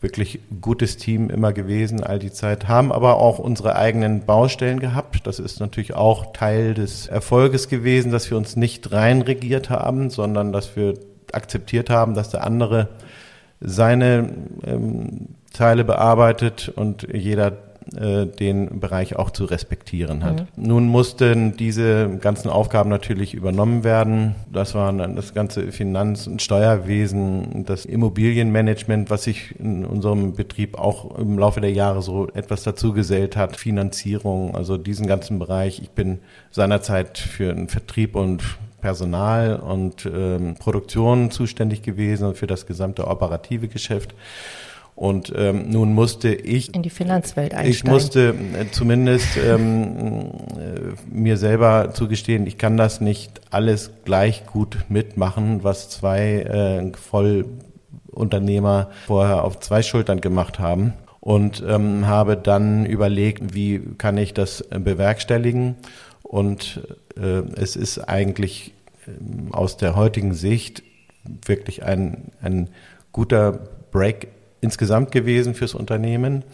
wirklich 0.00 0.40
gutes 0.60 0.96
Team 0.96 1.28
immer 1.28 1.52
gewesen 1.52 2.04
all 2.04 2.18
die 2.18 2.32
Zeit, 2.32 2.68
haben 2.68 2.92
aber 2.92 3.16
auch 3.16 3.38
unsere 3.38 3.76
eigenen 3.76 4.24
Baustellen 4.24 4.78
gehabt. 4.78 5.26
Das 5.26 5.40
ist 5.40 5.58
natürlich 5.60 5.94
auch 5.94 6.32
Teil 6.32 6.74
des 6.74 7.08
Erfolges 7.08 7.68
gewesen, 7.68 8.12
dass 8.12 8.30
wir 8.30 8.36
uns 8.36 8.54
nicht 8.54 8.92
reinregiert 8.92 9.70
haben, 9.70 10.10
sondern 10.10 10.52
dass 10.52 10.76
wir 10.76 10.94
akzeptiert 11.32 11.90
haben, 11.90 12.14
dass 12.14 12.30
der 12.30 12.44
andere 12.44 12.88
seine 13.60 14.30
ähm, 14.64 15.28
Teile 15.52 15.84
bearbeitet 15.84 16.68
und 16.74 17.08
jeder 17.12 17.52
äh, 17.96 18.26
den 18.26 18.80
Bereich 18.80 19.16
auch 19.16 19.30
zu 19.30 19.44
respektieren 19.44 20.24
hat. 20.24 20.40
Mhm. 20.56 20.66
Nun 20.66 20.88
mussten 20.88 21.56
diese 21.56 22.18
ganzen 22.20 22.50
Aufgaben 22.50 22.90
natürlich 22.90 23.34
übernommen 23.34 23.84
werden. 23.84 24.34
Das 24.52 24.74
waren 24.74 24.98
dann 24.98 25.16
das 25.16 25.34
ganze 25.34 25.72
Finanz- 25.72 26.26
und 26.26 26.42
Steuerwesen, 26.42 27.64
das 27.64 27.84
Immobilienmanagement, 27.84 29.10
was 29.10 29.24
sich 29.24 29.58
in 29.58 29.84
unserem 29.84 30.34
Betrieb 30.34 30.78
auch 30.78 31.18
im 31.18 31.38
Laufe 31.38 31.60
der 31.60 31.72
Jahre 31.72 32.02
so 32.02 32.28
etwas 32.34 32.62
dazugesellt 32.62 33.36
hat, 33.36 33.56
Finanzierung, 33.56 34.54
also 34.54 34.76
diesen 34.76 35.06
ganzen 35.06 35.38
Bereich. 35.38 35.80
Ich 35.80 35.90
bin 35.90 36.18
seinerzeit 36.50 37.18
für 37.18 37.54
den 37.54 37.68
Vertrieb 37.68 38.16
und 38.16 38.42
Personal 38.80 39.56
und 39.56 40.06
ähm, 40.06 40.54
Produktion 40.54 41.30
zuständig 41.30 41.82
gewesen 41.82 42.28
und 42.28 42.36
für 42.36 42.46
das 42.46 42.66
gesamte 42.66 43.06
operative 43.08 43.68
Geschäft. 43.68 44.14
Und 44.98 45.32
ähm, 45.36 45.70
nun 45.70 45.94
musste 45.94 46.34
ich 46.34 46.74
in 46.74 46.82
die 46.82 46.90
Finanzwelt 46.90 47.54
einsteigen. 47.54 47.70
Ich 47.70 47.84
musste 47.84 48.30
äh, 48.30 48.68
zumindest 48.72 49.36
ähm, 49.36 50.32
äh, 50.58 50.96
mir 51.08 51.36
selber 51.36 51.94
zugestehen, 51.94 52.48
ich 52.48 52.58
kann 52.58 52.76
das 52.76 53.00
nicht 53.00 53.40
alles 53.50 53.92
gleich 54.04 54.44
gut 54.44 54.78
mitmachen, 54.88 55.62
was 55.62 55.88
zwei 55.88 56.40
äh, 56.40 56.92
Vollunternehmer 56.96 58.90
vorher 59.06 59.44
auf 59.44 59.60
zwei 59.60 59.82
Schultern 59.82 60.20
gemacht 60.20 60.58
haben. 60.58 60.94
Und 61.20 61.62
ähm, 61.64 62.08
habe 62.08 62.36
dann 62.36 62.84
überlegt, 62.84 63.54
wie 63.54 63.80
kann 63.98 64.18
ich 64.18 64.34
das 64.34 64.64
bewerkstelligen. 64.68 65.76
Und 66.24 66.80
äh, 67.16 67.42
es 67.54 67.76
ist 67.76 68.00
eigentlich 68.00 68.74
äh, 69.06 69.52
aus 69.52 69.76
der 69.76 69.94
heutigen 69.94 70.34
Sicht 70.34 70.82
wirklich 71.46 71.84
ein, 71.84 72.32
ein 72.42 72.68
guter 73.12 73.60
Break 73.92 74.37
insgesamt 74.60 75.12
gewesen 75.12 75.54
fürs 75.54 75.74
Unternehmen, 75.74 76.44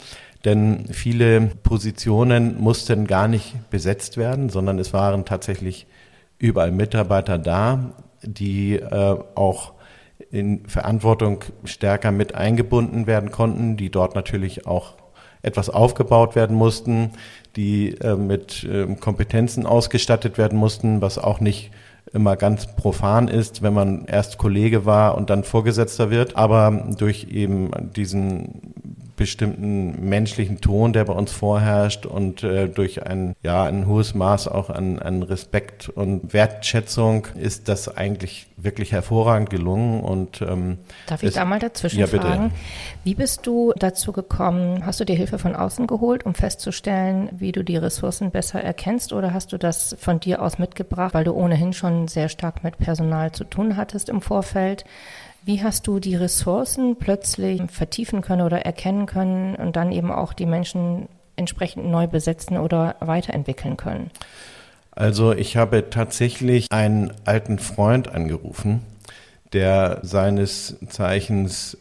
denn 0.45 0.87
viele 0.91 1.41
Positionen 1.63 2.61
mussten 2.61 3.07
gar 3.07 3.29
nicht 3.29 3.71
besetzt 3.71 4.17
werden, 4.17 4.51
sondern 4.51 4.79
es 4.79 4.93
waren 4.93 5.25
tatsächlich 5.25 5.87
überall 6.39 6.71
Mitarbeiter 6.71 7.39
da, 7.39 7.95
die 8.23 8.75
äh, 8.77 9.17
auch 9.35 9.73
in 10.31 10.67
Verantwortung 10.67 11.45
stärker 11.65 12.11
mit 12.11 12.35
eingebunden 12.35 13.07
werden 13.07 13.31
konnten, 13.31 13.77
die 13.77 13.91
dort 13.91 14.15
natürlich 14.15 14.67
auch 14.67 14.95
etwas 15.43 15.71
aufgebaut 15.71 16.35
werden 16.35 16.57
mussten, 16.57 17.13
die 17.57 17.91
äh, 18.01 18.17
mit 18.17 18.65
äh, 18.65 18.87
Kompetenzen 18.97 19.67
ausgestattet 19.67 20.39
werden 20.39 20.59
mussten, 20.59 21.01
was 21.01 21.19
auch 21.19 21.41
nicht 21.41 21.71
immer 22.15 22.37
ganz 22.37 22.67
profan 22.67 23.29
ist, 23.29 23.63
wenn 23.63 23.75
man 23.75 24.05
erst 24.07 24.39
Kollege 24.39 24.87
war 24.87 25.17
und 25.17 25.31
dann 25.31 25.45
Vorgesetzter 25.45 26.11
wird. 26.11 26.37
Aber 26.37 26.95
durch 26.97 27.27
eben 27.31 27.71
diesen 27.95 28.73
bestimmten 29.17 30.09
menschlichen 30.09 30.61
Ton, 30.61 30.93
der 30.93 31.05
bei 31.05 31.13
uns 31.13 31.31
vorherrscht 31.31 32.05
und 32.05 32.43
äh, 32.43 32.69
durch 32.69 33.07
ein, 33.07 33.35
ja, 33.43 33.65
ein 33.65 33.87
hohes 33.87 34.15
Maß 34.15 34.49
auch 34.49 34.71
an, 34.71 34.99
an 34.99 35.23
Respekt 35.23 35.89
und 35.89 36.33
Wertschätzung 36.33 37.29
ist 37.37 37.69
das 37.69 37.97
eigentlich 37.97 38.49
wirklich 38.57 38.93
hervorragend 38.93 39.51
gelungen. 39.51 40.03
Und, 40.03 40.43
ähm, 40.43 40.79
Darf 41.07 41.23
ich 41.23 41.35
da 41.35 41.45
mal 41.45 41.59
dazwischen 41.59 42.01
ja, 42.01 42.07
fragen? 42.07 42.53
Wie 43.05 43.15
bist 43.15 43.47
du 43.47 43.73
dazu 43.77 44.13
gekommen? 44.13 44.85
Hast 44.85 44.99
du 44.99 45.05
dir 45.05 45.17
Hilfe 45.17 45.39
von 45.39 45.55
außen 45.55 45.87
geholt, 45.87 46.27
um 46.27 46.35
festzustellen, 46.35 47.29
wie 47.33 47.53
du 47.53 47.63
die 47.63 47.77
Ressourcen 47.77 48.31
besser 48.31 48.61
erkennst 48.63 49.13
oder 49.13 49.33
hast 49.33 49.53
du 49.53 49.59
das 49.59 49.97
von 49.99 50.19
dir 50.19 50.43
aus 50.43 50.59
mitgebracht, 50.59 51.15
weil 51.15 51.25
du 51.25 51.33
ohnehin 51.33 51.73
schon 51.73 52.09
sehr 52.09 52.29
stark 52.29 52.65
mit 52.65 52.79
Personal 52.79 53.33
zu 53.33 53.45
tun 53.45 53.77
hattest 53.77 54.09
im 54.09 54.21
Vorfeld? 54.21 54.85
Wie 55.47 55.63
hast 55.63 55.87
du 55.87 55.99
die 55.99 56.17
Ressourcen 56.17 56.97
plötzlich 56.97 57.61
vertiefen 57.71 58.23
können 58.23 58.43
oder 58.43 58.65
erkennen 58.65 59.05
können 59.05 59.55
und 59.57 59.77
dann 59.77 59.93
eben 59.93 60.11
auch 60.11 60.33
die 60.33 60.47
Menschen 60.47 61.09
entsprechend 61.37 61.87
neu 61.87 62.07
besetzen 62.07 62.57
oder 62.57 62.97
weiterentwickeln 63.01 63.77
können? 63.77 64.11
Also 64.93 65.33
ich 65.33 65.57
habe 65.57 65.91
tatsächlich 65.91 66.69
einen 66.71 67.13
alten 67.27 67.59
Freund 67.59 68.09
angerufen, 68.09 68.81
der 69.53 69.99
seines 70.03 70.77
Zeichens 70.89 71.77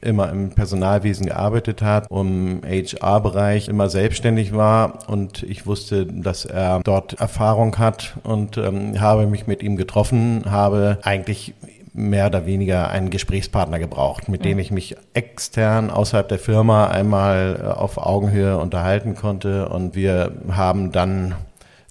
immer 0.00 0.30
im 0.30 0.50
Personalwesen 0.50 1.26
gearbeitet 1.26 1.80
hat, 1.80 2.10
im 2.10 2.60
HR-Bereich 2.64 3.68
immer 3.68 3.88
selbstständig 3.88 4.52
war 4.52 5.08
und 5.08 5.42
ich 5.44 5.64
wusste, 5.64 6.06
dass 6.06 6.44
er 6.44 6.80
dort 6.82 7.14
Erfahrung 7.14 7.78
hat 7.78 8.16
und 8.24 8.58
ähm, 8.58 9.00
habe 9.00 9.26
mich 9.26 9.46
mit 9.46 9.62
ihm 9.62 9.76
getroffen, 9.76 10.42
habe 10.50 10.98
eigentlich 11.02 11.54
mehr 11.96 12.26
oder 12.26 12.46
weniger 12.46 12.90
einen 12.90 13.10
Gesprächspartner 13.10 13.78
gebraucht, 13.78 14.28
mit 14.28 14.44
dem 14.44 14.58
ich 14.58 14.70
mich 14.70 14.96
extern 15.14 15.90
außerhalb 15.90 16.28
der 16.28 16.38
Firma 16.38 16.88
einmal 16.88 17.60
äh, 17.60 17.66
auf 17.66 17.96
Augenhöhe 17.98 18.58
unterhalten 18.58 19.14
konnte 19.14 19.68
und 19.68 19.94
wir 19.94 20.32
haben 20.50 20.92
dann 20.92 21.34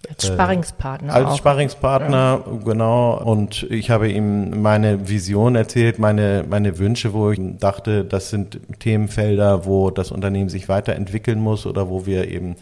als 0.08 0.28
Sparringspartner. 0.28 1.14
Als 1.14 1.30
auch. 1.30 1.38
Sparringspartner, 1.38 2.44
ja. 2.46 2.60
genau. 2.64 3.18
Und 3.18 3.64
ich 3.72 3.90
habe 3.90 4.10
ihm 4.10 4.62
meine 4.62 5.10
Vision 5.10 5.56
erzählt, 5.56 5.98
meine, 5.98 6.46
meine 6.48 6.78
Wünsche, 6.78 7.14
wo 7.14 7.32
ich 7.32 7.40
dachte, 7.60 8.06
das 8.06 8.30
sind 8.30 8.60
Themenfelder, 8.80 9.66
wo 9.66 9.90
das 9.90 10.12
Unternehmen 10.12 10.50
sich 10.50 10.70
weiterentwickeln 10.70 11.40
muss 11.40 11.66
oder 11.66 11.90
wo 11.90 12.06
wir 12.06 12.30
eben 12.30 12.56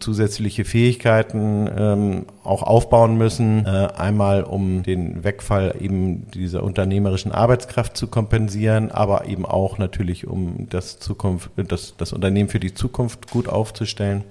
zusätzliche 0.00 0.66
Fähigkeiten 0.66 1.70
ähm, 1.74 2.26
auch 2.44 2.62
aufbauen 2.62 3.16
müssen. 3.16 3.64
Äh, 3.64 3.88
einmal 3.96 4.42
um 4.42 4.82
den 4.82 5.24
Wegfall 5.24 5.76
eben 5.80 6.30
dieser 6.30 6.62
unternehmerischen 6.62 7.32
Arbeitskraft 7.32 7.96
zu 7.96 8.08
kompensieren, 8.08 8.90
aber 8.90 9.26
eben 9.26 9.46
auch 9.46 9.78
natürlich 9.78 10.26
um 10.26 10.68
das 10.68 10.98
Zukunft, 10.98 11.50
das, 11.56 11.94
das 11.96 12.12
Unternehmen 12.12 12.50
für 12.50 12.60
die 12.60 12.74
Zukunft 12.74 13.30
gut 13.30 13.48
aufzustellen. 13.48 14.24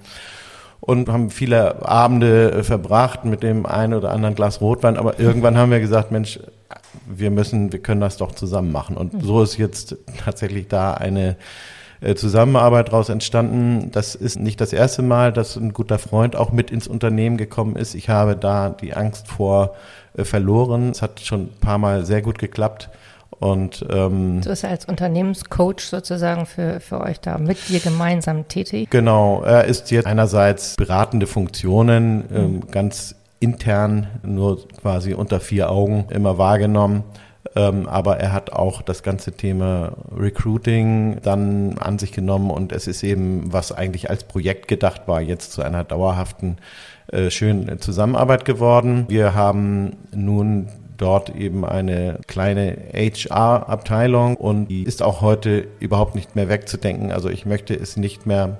Und 0.78 1.08
haben 1.08 1.30
viele 1.30 1.84
Abende 1.84 2.52
äh, 2.52 2.62
verbracht 2.62 3.24
mit 3.24 3.42
dem 3.42 3.66
einen 3.66 3.94
oder 3.94 4.12
anderen 4.12 4.36
Glas 4.36 4.60
Rotwein, 4.60 4.96
aber 4.96 5.18
irgendwann 5.18 5.56
haben 5.56 5.72
wir 5.72 5.80
gesagt, 5.80 6.12
Mensch, 6.12 6.38
wir 7.06 7.32
müssen, 7.32 7.72
wir 7.72 7.80
können 7.80 8.00
das 8.00 8.16
doch 8.16 8.32
zusammen 8.32 8.70
machen. 8.70 8.96
Und 8.96 9.24
so 9.24 9.42
ist 9.42 9.56
jetzt 9.56 9.96
tatsächlich 10.24 10.68
da 10.68 10.94
eine 10.94 11.36
Zusammenarbeit 12.14 12.88
daraus 12.88 13.08
entstanden. 13.08 13.90
Das 13.90 14.14
ist 14.14 14.38
nicht 14.38 14.60
das 14.60 14.72
erste 14.72 15.02
Mal, 15.02 15.32
dass 15.32 15.56
ein 15.56 15.72
guter 15.72 15.98
Freund 15.98 16.36
auch 16.36 16.52
mit 16.52 16.70
ins 16.70 16.86
Unternehmen 16.86 17.36
gekommen 17.36 17.76
ist. 17.76 17.94
Ich 17.94 18.08
habe 18.08 18.36
da 18.36 18.70
die 18.70 18.94
Angst 18.94 19.28
vor 19.28 19.74
äh, 20.16 20.24
verloren. 20.24 20.90
Es 20.90 21.02
hat 21.02 21.20
schon 21.20 21.44
ein 21.44 21.60
paar 21.60 21.78
Mal 21.78 22.04
sehr 22.04 22.22
gut 22.22 22.38
geklappt. 22.38 22.90
Und 23.38 23.84
ähm, 23.90 24.40
du 24.40 24.48
bist 24.48 24.62
ja 24.62 24.70
als 24.70 24.86
Unternehmenscoach 24.86 25.80
sozusagen 25.80 26.46
für, 26.46 26.80
für 26.80 27.00
euch 27.00 27.20
da 27.20 27.36
mit 27.38 27.68
dir 27.68 27.80
gemeinsam 27.80 28.48
tätig. 28.48 28.88
Genau, 28.90 29.42
er 29.42 29.64
ist 29.64 29.90
jetzt 29.90 30.06
einerseits 30.06 30.76
beratende 30.76 31.26
Funktionen, 31.26 32.24
ähm, 32.34 32.52
mhm. 32.52 32.70
ganz 32.70 33.14
intern, 33.40 34.06
nur 34.22 34.66
quasi 34.80 35.12
unter 35.12 35.40
vier 35.40 35.70
Augen 35.70 36.06
immer 36.10 36.38
wahrgenommen. 36.38 37.04
Ähm, 37.56 37.88
aber 37.88 38.18
er 38.18 38.32
hat 38.32 38.52
auch 38.52 38.82
das 38.82 39.02
ganze 39.02 39.32
Thema 39.32 39.92
Recruiting 40.14 41.18
dann 41.22 41.78
an 41.78 41.98
sich 41.98 42.12
genommen 42.12 42.50
und 42.50 42.70
es 42.70 42.86
ist 42.86 43.02
eben, 43.02 43.50
was 43.50 43.72
eigentlich 43.72 44.10
als 44.10 44.24
Projekt 44.24 44.68
gedacht 44.68 45.08
war, 45.08 45.22
jetzt 45.22 45.52
zu 45.52 45.62
einer 45.62 45.82
dauerhaften, 45.82 46.58
äh, 47.08 47.30
schönen 47.30 47.80
Zusammenarbeit 47.80 48.44
geworden. 48.44 49.06
Wir 49.08 49.34
haben 49.34 49.96
nun 50.14 50.68
dort 50.98 51.34
eben 51.34 51.64
eine 51.64 52.20
kleine 52.26 52.76
HR-Abteilung 52.92 54.36
und 54.36 54.66
die 54.66 54.82
ist 54.82 55.02
auch 55.02 55.22
heute 55.22 55.66
überhaupt 55.80 56.14
nicht 56.14 56.36
mehr 56.36 56.50
wegzudenken. 56.50 57.10
Also 57.10 57.30
ich 57.30 57.46
möchte 57.46 57.74
es 57.74 57.96
nicht 57.96 58.26
mehr 58.26 58.58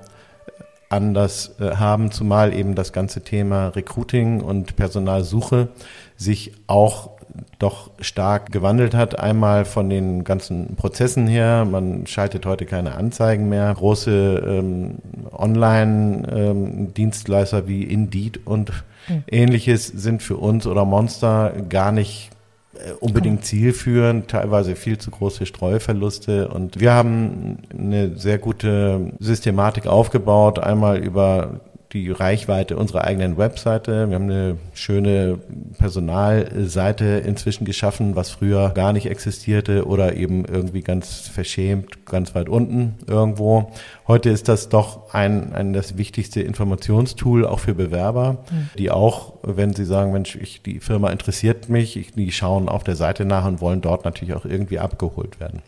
anders 0.89 1.57
äh, 1.61 1.77
haben, 1.77 2.13
zumal 2.13 2.55
eben 2.55 2.75
das 2.75 2.93
ganze 2.95 3.23
Thema 3.23 3.69
Recruiting 3.69 4.41
und 4.41 4.77
Personalsuche 4.77 5.69
sich 6.17 6.53
auch 6.67 7.16
doch 7.59 7.91
stark 8.01 8.53
gewandelt 8.53 8.95
hat. 8.95 9.19
Einmal 9.19 9.65
von 9.65 9.91
den 9.91 10.23
ganzen 10.25 10.77
Prozessen 10.77 11.27
her. 11.27 11.65
Man 11.65 12.07
schaltet 12.07 12.47
heute 12.47 12.67
keine 12.67 12.95
Anzeigen 12.95 13.49
mehr. 13.49 13.75
Große 13.75 14.45
ähm, 14.47 14.99
Online-Dienstleister 15.33 17.59
ähm, 17.59 17.69
wie 17.69 17.83
Indeed 17.85 18.47
und 18.47 18.71
mhm. 19.09 19.25
ähnliches 19.31 19.87
sind 19.87 20.23
für 20.23 20.37
uns 20.37 20.67
oder 20.67 20.85
Monster 20.85 21.53
gar 21.69 21.93
nicht 21.93 22.31
äh, 22.75 22.93
unbedingt 23.01 23.45
zielführend, 23.45 24.29
teilweise 24.29 24.77
viel 24.77 24.99
zu 24.99 25.11
große 25.11 25.47
Streuverluste. 25.47 26.49
Und 26.49 26.81
wir 26.81 26.93
haben 26.93 27.59
eine 27.77 28.17
sehr 28.17 28.39
gute 28.39 29.13
Systematik 29.19 29.87
aufgebaut, 29.87 30.59
einmal 30.59 30.99
über 30.99 31.61
die 31.93 32.11
Reichweite 32.11 32.77
unserer 32.77 33.05
eigenen 33.05 33.39
Webseite. 33.39 34.09
Wir 34.09 34.17
haben 34.17 34.25
eine 34.25 34.59
schöne 34.75 35.39
Personalseite 35.79 37.05
inzwischen 37.25 37.65
geschaffen, 37.65 38.17
was 38.17 38.31
früher 38.31 38.71
gar 38.71 38.93
nicht 38.93 39.07
existierte 39.07 39.87
oder 39.87 40.17
eben 40.17 40.45
irgendwie 40.45 40.83
ganz 40.83 41.29
verschämt, 41.29 42.05
ganz 42.07 42.35
weit 42.35 42.49
unten 42.49 42.97
irgendwo. 43.07 43.73
Heute 44.09 44.31
ist 44.31 44.49
das 44.49 44.69
doch 44.69 45.15
ein, 45.15 45.53
ein 45.53 45.73
das 45.73 45.97
wichtigste 45.97 46.43
Informationstool 46.43 47.47
auch 47.47 47.61
für 47.61 47.75
Bewerber, 47.75 48.45
mhm. 48.51 48.71
die 48.79 48.91
auch, 48.91 49.35
wenn 49.43 49.75
sie 49.75 49.85
sagen, 49.85 50.13
Mensch, 50.13 50.37
ich, 50.37 50.63
die 50.63 50.81
Firma 50.81 51.11
interessiert 51.11 51.69
mich, 51.69 52.13
die 52.17 52.33
schauen 52.33 52.69
auf 52.69 52.85
der 52.85 52.97
Seite 52.97 53.25
nach 53.25 53.47
und 53.47 53.61
wollen 53.61 53.81
dort 53.81 54.05
natürlich 54.05 54.35
auch 54.35 54.45
irgendwie 54.45 54.79
abgeholt 54.79 55.39
werden. 55.41 55.63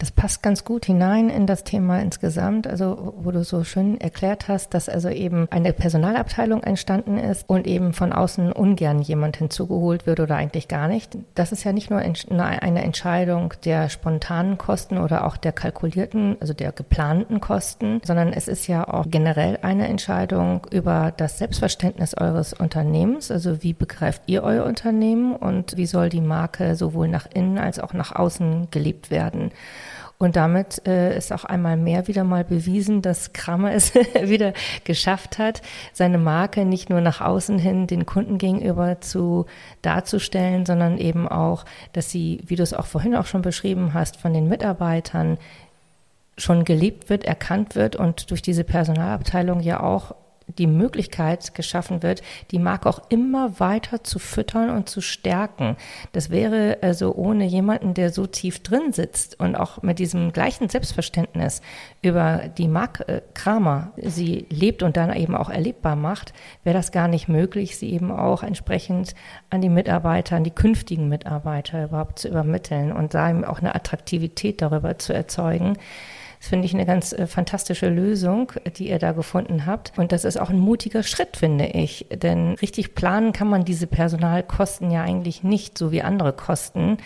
Das 0.00 0.12
passt 0.12 0.44
ganz 0.44 0.64
gut 0.64 0.84
hinein 0.84 1.28
in 1.28 1.48
das 1.48 1.64
Thema 1.64 2.00
insgesamt, 2.00 2.68
also 2.68 3.14
wo 3.18 3.32
du 3.32 3.42
so 3.42 3.64
schön 3.64 4.00
erklärt 4.00 4.46
hast, 4.46 4.72
dass 4.72 4.88
also 4.88 5.08
eben 5.08 5.48
eine 5.50 5.72
Personalabteilung 5.72 6.62
entstanden 6.62 7.18
ist 7.18 7.48
und 7.48 7.66
eben 7.66 7.92
von 7.92 8.12
außen 8.12 8.52
ungern 8.52 9.02
jemand 9.02 9.38
hinzugeholt 9.38 10.06
wird 10.06 10.20
oder 10.20 10.36
eigentlich 10.36 10.68
gar 10.68 10.86
nicht. 10.86 11.18
Das 11.34 11.50
ist 11.50 11.64
ja 11.64 11.72
nicht 11.72 11.90
nur 11.90 11.98
eine 11.98 12.84
Entscheidung 12.84 13.54
der 13.64 13.88
spontanen 13.88 14.56
Kosten 14.56 14.98
oder 14.98 15.26
auch 15.26 15.36
der 15.36 15.50
kalkulierten, 15.50 16.36
also 16.38 16.54
der 16.54 16.70
geplanten 16.70 17.40
Kosten, 17.40 18.00
sondern 18.04 18.32
es 18.32 18.46
ist 18.46 18.68
ja 18.68 18.86
auch 18.86 19.06
generell 19.10 19.58
eine 19.62 19.88
Entscheidung 19.88 20.64
über 20.70 21.12
das 21.16 21.38
Selbstverständnis 21.38 22.14
eures 22.14 22.52
Unternehmens, 22.52 23.32
also 23.32 23.64
wie 23.64 23.72
begreift 23.72 24.22
ihr 24.26 24.44
euer 24.44 24.64
Unternehmen 24.64 25.34
und 25.34 25.76
wie 25.76 25.86
soll 25.86 26.08
die 26.08 26.20
Marke 26.20 26.76
sowohl 26.76 27.08
nach 27.08 27.26
innen 27.34 27.58
als 27.58 27.80
auch 27.80 27.94
nach 27.94 28.14
außen 28.14 28.68
gelebt 28.70 29.10
werden. 29.10 29.50
Und 30.20 30.34
damit 30.34 30.84
äh, 30.86 31.16
ist 31.16 31.32
auch 31.32 31.44
einmal 31.44 31.76
mehr 31.76 32.08
wieder 32.08 32.24
mal 32.24 32.44
bewiesen, 32.44 33.02
dass 33.02 33.32
Kramer 33.32 33.72
es 33.74 33.94
wieder 33.94 34.52
geschafft 34.84 35.38
hat, 35.38 35.62
seine 35.92 36.18
Marke 36.18 36.64
nicht 36.64 36.90
nur 36.90 37.00
nach 37.00 37.20
außen 37.20 37.58
hin 37.58 37.86
den 37.86 38.04
Kunden 38.04 38.38
gegenüber 38.38 39.00
zu 39.00 39.46
darzustellen, 39.82 40.66
sondern 40.66 40.98
eben 40.98 41.28
auch, 41.28 41.64
dass 41.92 42.10
sie, 42.10 42.42
wie 42.46 42.56
du 42.56 42.64
es 42.64 42.74
auch 42.74 42.86
vorhin 42.86 43.14
auch 43.14 43.26
schon 43.26 43.42
beschrieben 43.42 43.94
hast, 43.94 44.16
von 44.16 44.34
den 44.34 44.48
Mitarbeitern 44.48 45.38
schon 46.36 46.64
gelebt 46.64 47.10
wird, 47.10 47.24
erkannt 47.24 47.74
wird 47.74 47.96
und 47.96 48.30
durch 48.30 48.42
diese 48.42 48.64
Personalabteilung 48.64 49.60
ja 49.60 49.80
auch 49.80 50.14
die 50.56 50.66
Möglichkeit 50.66 51.54
geschaffen 51.54 52.02
wird, 52.02 52.22
die 52.50 52.58
Marke 52.58 52.88
auch 52.88 53.02
immer 53.10 53.60
weiter 53.60 54.02
zu 54.02 54.18
füttern 54.18 54.70
und 54.70 54.88
zu 54.88 55.00
stärken. 55.00 55.76
Das 56.12 56.30
wäre 56.30 56.78
also 56.82 57.14
ohne 57.14 57.44
jemanden, 57.44 57.94
der 57.94 58.10
so 58.10 58.26
tief 58.26 58.62
drin 58.62 58.92
sitzt 58.92 59.38
und 59.38 59.56
auch 59.56 59.82
mit 59.82 59.98
diesem 59.98 60.32
gleichen 60.32 60.68
Selbstverständnis 60.68 61.60
über 62.02 62.48
die 62.56 62.68
Marke 62.68 63.06
äh, 63.08 63.20
Kramer 63.34 63.92
sie 64.02 64.46
lebt 64.50 64.82
und 64.82 64.96
dann 64.96 65.14
eben 65.14 65.34
auch 65.34 65.50
erlebbar 65.50 65.96
macht, 65.96 66.32
wäre 66.64 66.76
das 66.76 66.92
gar 66.92 67.08
nicht 67.08 67.28
möglich, 67.28 67.76
sie 67.76 67.92
eben 67.92 68.10
auch 68.10 68.42
entsprechend 68.42 69.14
an 69.50 69.60
die 69.60 69.68
Mitarbeiter, 69.68 70.36
an 70.36 70.44
die 70.44 70.50
künftigen 70.50 71.08
Mitarbeiter 71.08 71.84
überhaupt 71.84 72.18
zu 72.18 72.28
übermitteln 72.28 72.92
und 72.92 73.14
da 73.14 73.30
eben 73.30 73.44
auch 73.44 73.60
eine 73.60 73.74
Attraktivität 73.74 74.62
darüber 74.62 74.98
zu 74.98 75.12
erzeugen 75.12 75.76
das 76.38 76.48
finde 76.48 76.66
ich 76.66 76.74
eine 76.74 76.86
ganz 76.86 77.12
äh, 77.12 77.26
fantastische 77.26 77.88
Lösung, 77.88 78.52
die 78.76 78.88
ihr 78.90 78.98
da 78.98 79.12
gefunden 79.12 79.66
habt. 79.66 79.92
Und 79.96 80.12
das 80.12 80.24
ist 80.24 80.38
auch 80.38 80.50
ein 80.50 80.60
mutiger 80.60 81.02
Schritt, 81.02 81.36
finde 81.36 81.66
ich. 81.66 82.06
Denn 82.10 82.54
richtig 82.54 82.94
planen 82.94 83.32
kann 83.32 83.48
man 83.48 83.64
diese 83.64 83.86
Personalkosten 83.86 84.90
ja 84.90 85.02
eigentlich 85.02 85.42
nicht, 85.42 85.76
so 85.76 85.90
wie 85.90 86.02
andere 86.02 86.32
Kosten. 86.32 86.98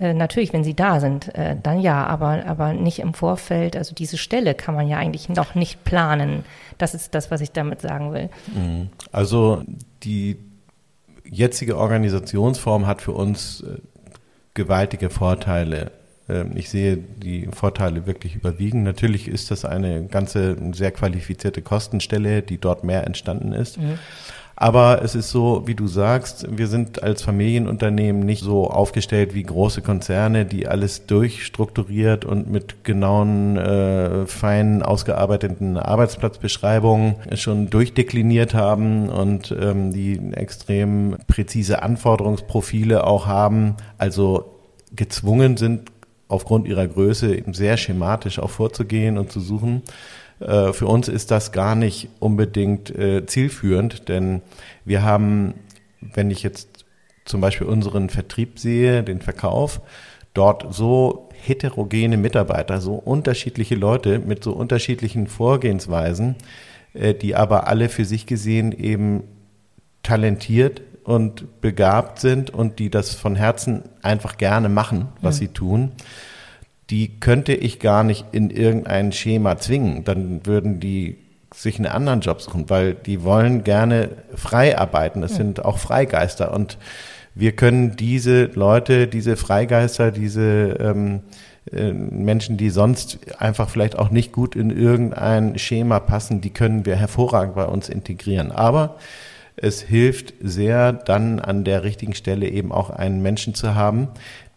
Äh, 0.00 0.14
natürlich, 0.14 0.52
wenn 0.52 0.64
sie 0.64 0.74
da 0.74 0.98
sind, 0.98 1.32
äh, 1.36 1.56
dann 1.62 1.80
ja, 1.80 2.04
aber, 2.06 2.44
aber 2.46 2.72
nicht 2.72 2.98
im 2.98 3.14
Vorfeld. 3.14 3.76
Also 3.76 3.94
diese 3.94 4.18
Stelle 4.18 4.54
kann 4.54 4.74
man 4.74 4.88
ja 4.88 4.98
eigentlich 4.98 5.28
noch 5.28 5.54
nicht 5.54 5.84
planen. 5.84 6.44
Das 6.78 6.94
ist 6.94 7.14
das, 7.14 7.30
was 7.30 7.40
ich 7.40 7.52
damit 7.52 7.80
sagen 7.80 8.12
will. 8.12 8.30
Mhm. 8.52 8.88
Also 9.12 9.62
die 10.02 10.38
jetzige 11.24 11.78
Organisationsform 11.78 12.86
hat 12.88 13.00
für 13.00 13.12
uns 13.12 13.60
äh, 13.60 13.78
gewaltige 14.54 15.08
Vorteile. 15.08 15.92
Ähm, 16.28 16.52
ich 16.54 16.70
sehe 16.70 16.96
die 16.96 17.48
Vorteile 17.52 18.06
wirklich 18.06 18.34
überwiegen. 18.34 18.82
Natürlich 18.82 19.28
ist 19.28 19.50
das 19.50 19.64
eine 19.64 20.06
ganze 20.06 20.56
sehr 20.72 20.92
qualifizierte 20.92 21.62
Kostenstelle, 21.62 22.42
die 22.42 22.58
dort 22.58 22.84
mehr 22.84 23.06
entstanden 23.06 23.52
ist. 23.52 23.78
Mhm. 23.78 23.98
Aber 24.54 25.02
es 25.02 25.14
ist 25.14 25.30
so, 25.30 25.66
wie 25.66 25.74
du 25.74 25.88
sagst, 25.88 26.46
wir 26.56 26.68
sind 26.68 27.02
als 27.02 27.22
Familienunternehmen 27.22 28.24
nicht 28.24 28.44
so 28.44 28.70
aufgestellt 28.70 29.34
wie 29.34 29.42
große 29.42 29.82
Konzerne, 29.82 30.44
die 30.44 30.68
alles 30.68 31.06
durchstrukturiert 31.06 32.24
und 32.24 32.50
mit 32.50 32.84
genauen, 32.84 33.56
äh, 33.56 34.26
fein 34.26 34.82
ausgearbeiteten 34.82 35.78
Arbeitsplatzbeschreibungen 35.78 37.16
schon 37.34 37.70
durchdekliniert 37.70 38.54
haben 38.54 39.08
und 39.08 39.52
ähm, 39.58 39.92
die 39.92 40.20
extrem 40.32 41.16
präzise 41.26 41.82
Anforderungsprofile 41.82 43.04
auch 43.04 43.26
haben, 43.26 43.74
also 43.98 44.60
gezwungen 44.94 45.56
sind, 45.56 45.90
aufgrund 46.32 46.66
ihrer 46.66 46.88
Größe 46.88 47.36
eben 47.36 47.54
sehr 47.54 47.76
schematisch 47.76 48.38
auch 48.38 48.50
vorzugehen 48.50 49.18
und 49.18 49.30
zu 49.30 49.40
suchen. 49.40 49.82
Äh, 50.40 50.72
für 50.72 50.86
uns 50.86 51.08
ist 51.08 51.30
das 51.30 51.52
gar 51.52 51.74
nicht 51.74 52.08
unbedingt 52.18 52.90
äh, 52.90 53.26
zielführend, 53.26 54.08
denn 54.08 54.42
wir 54.84 55.02
haben, 55.02 55.54
wenn 56.00 56.30
ich 56.30 56.42
jetzt 56.42 56.84
zum 57.24 57.40
Beispiel 57.40 57.66
unseren 57.66 58.08
Vertrieb 58.08 58.58
sehe, 58.58 59.02
den 59.02 59.20
Verkauf, 59.20 59.80
dort 60.34 60.74
so 60.74 61.28
heterogene 61.32 62.16
Mitarbeiter, 62.16 62.80
so 62.80 62.94
unterschiedliche 62.94 63.74
Leute 63.74 64.18
mit 64.18 64.42
so 64.42 64.52
unterschiedlichen 64.52 65.26
Vorgehensweisen, 65.26 66.36
äh, 66.94 67.14
die 67.14 67.36
aber 67.36 67.66
alle 67.68 67.88
für 67.88 68.04
sich 68.04 68.26
gesehen 68.26 68.72
eben 68.72 69.24
talentiert 70.02 70.80
und 71.04 71.60
begabt 71.60 72.20
sind 72.20 72.50
und 72.50 72.78
die 72.78 72.90
das 72.90 73.14
von 73.14 73.36
Herzen 73.36 73.82
einfach 74.02 74.38
gerne 74.38 74.68
machen, 74.68 75.08
was 75.20 75.36
mhm. 75.36 75.38
sie 75.38 75.48
tun, 75.48 75.92
die 76.90 77.20
könnte 77.20 77.54
ich 77.54 77.80
gar 77.80 78.04
nicht 78.04 78.26
in 78.32 78.50
irgendein 78.50 79.12
Schema 79.12 79.56
zwingen. 79.58 80.04
Dann 80.04 80.44
würden 80.46 80.80
die 80.80 81.18
sich 81.54 81.78
einen 81.78 81.86
anderen 81.86 82.20
Job 82.20 82.40
suchen, 82.40 82.68
weil 82.70 82.94
die 82.94 83.22
wollen 83.24 83.64
gerne 83.64 84.10
frei 84.34 84.78
arbeiten. 84.78 85.20
Das 85.20 85.32
mhm. 85.32 85.36
sind 85.36 85.64
auch 85.64 85.78
Freigeister 85.78 86.52
und 86.52 86.78
wir 87.34 87.52
können 87.52 87.96
diese 87.96 88.44
Leute, 88.44 89.06
diese 89.06 89.36
Freigeister, 89.36 90.10
diese 90.10 90.76
ähm, 90.80 91.20
äh, 91.70 91.92
Menschen, 91.92 92.56
die 92.56 92.70
sonst 92.70 93.18
einfach 93.38 93.70
vielleicht 93.70 93.98
auch 93.98 94.10
nicht 94.10 94.32
gut 94.32 94.54
in 94.56 94.70
irgendein 94.70 95.58
Schema 95.58 96.00
passen, 96.00 96.40
die 96.40 96.50
können 96.50 96.84
wir 96.84 96.96
hervorragend 96.96 97.54
bei 97.54 97.64
uns 97.64 97.88
integrieren. 97.88 98.52
Aber 98.52 98.96
es 99.56 99.82
hilft 99.82 100.34
sehr, 100.40 100.92
dann 100.92 101.40
an 101.40 101.64
der 101.64 101.84
richtigen 101.84 102.14
Stelle 102.14 102.48
eben 102.48 102.72
auch 102.72 102.90
einen 102.90 103.22
Menschen 103.22 103.54
zu 103.54 103.74
haben, 103.74 104.08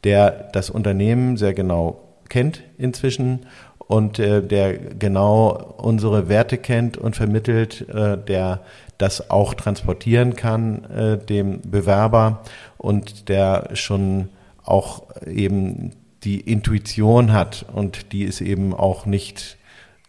der 0.03 0.49
das 0.53 0.69
Unternehmen 0.69 1.37
sehr 1.37 1.53
genau 1.53 2.01
kennt 2.29 2.63
inzwischen 2.77 3.45
und 3.87 4.19
äh, 4.19 4.41
der 4.41 4.77
genau 4.77 5.75
unsere 5.77 6.27
Werte 6.29 6.57
kennt 6.57 6.97
und 6.97 7.15
vermittelt, 7.15 7.87
äh, 7.89 8.17
der 8.17 8.61
das 8.97 9.29
auch 9.29 9.53
transportieren 9.53 10.35
kann 10.35 10.85
äh, 10.85 11.17
dem 11.17 11.61
Bewerber 11.61 12.41
und 12.77 13.29
der 13.29 13.69
schon 13.73 14.29
auch 14.63 15.03
eben 15.27 15.91
die 16.23 16.39
Intuition 16.39 17.33
hat 17.33 17.65
und 17.71 18.11
die 18.11 18.23
ist 18.23 18.41
eben 18.41 18.73
auch 18.73 19.05
nicht 19.05 19.57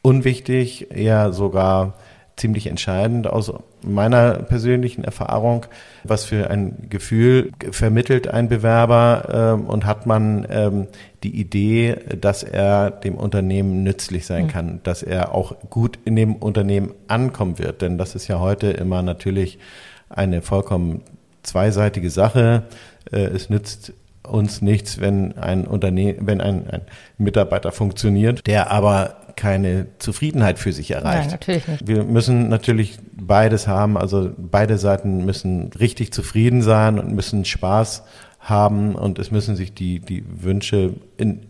unwichtig, 0.01 0.91
eher 0.91 1.33
sogar 1.33 1.95
ziemlich 2.37 2.69
entscheidend 2.69 3.27
aus 3.27 3.53
meiner 3.87 4.35
persönlichen 4.35 5.05
Erfahrung. 5.05 5.67
Was 6.05 6.25
für 6.25 6.51
ein 6.51 6.89
Gefühl 6.91 7.53
vermittelt 7.71 8.29
ein 8.29 8.49
Bewerber 8.49 9.55
ähm, 9.57 9.67
und 9.67 9.87
hat 9.87 10.07
man 10.07 10.47
ähm, 10.51 10.87
die 11.23 11.41
Idee, 11.41 11.97
dass 12.21 12.43
er 12.43 12.91
dem 12.91 13.17
Unternehmen 13.17 13.83
nützlich 13.83 14.27
sein 14.27 14.45
mhm. 14.45 14.49
kann, 14.49 14.81
dass 14.83 15.03
er 15.03 15.35
auch 15.35 15.57
gut 15.71 15.99
in 16.05 16.17
dem 16.17 16.37
Unternehmen 16.37 16.93
ankommen 17.09 17.59
wird. 17.59 17.83
Denn 17.83 17.99
das 17.99 18.15
ist 18.15 18.29
ja 18.29 18.41
heute 18.41 18.69
immer 18.69 19.03
natürlich 19.03 19.59
eine 20.09 20.43
vollkommen 20.43 21.03
zweiseitige 21.43 22.11
Sache. 22.11 22.65
Äh, 23.11 23.19
es 23.19 23.51
nützt 23.51 23.93
uns 24.27 24.61
nichts, 24.61 25.01
wenn 25.01 25.39
ein 25.39 25.67
Unternehmen, 25.67 26.27
wenn 26.27 26.41
ein, 26.41 26.69
ein 26.69 26.83
Mitarbeiter 27.19 27.73
funktioniert, 27.73 28.47
der 28.47 28.71
aber 28.71 29.17
keine 29.37 29.87
Zufriedenheit 29.99 30.59
für 30.59 30.73
sich 30.73 30.91
erreicht. 30.91 31.19
Nein, 31.19 31.31
natürlich 31.31 31.69
nicht. 31.69 31.87
Wir 31.87 32.05
müssen 32.05 32.49
natürlich 32.49 32.99
beides 33.13 33.69
haben, 33.69 33.97
also 33.97 34.31
beide 34.37 34.79
Seiten 34.79 35.25
müssen 35.25 35.71
richtig 35.79 36.13
zufrieden 36.13 36.63
sein 36.63 36.99
und 36.99 37.13
müssen 37.13 37.45
Spaß 37.45 38.03
haben 38.41 38.95
und 38.95 39.19
es 39.19 39.31
müssen 39.31 39.57
sich 39.57 39.75
die, 39.75 40.01
die 40.01 40.25
Wünsche 40.43 40.95
in, 41.17 41.47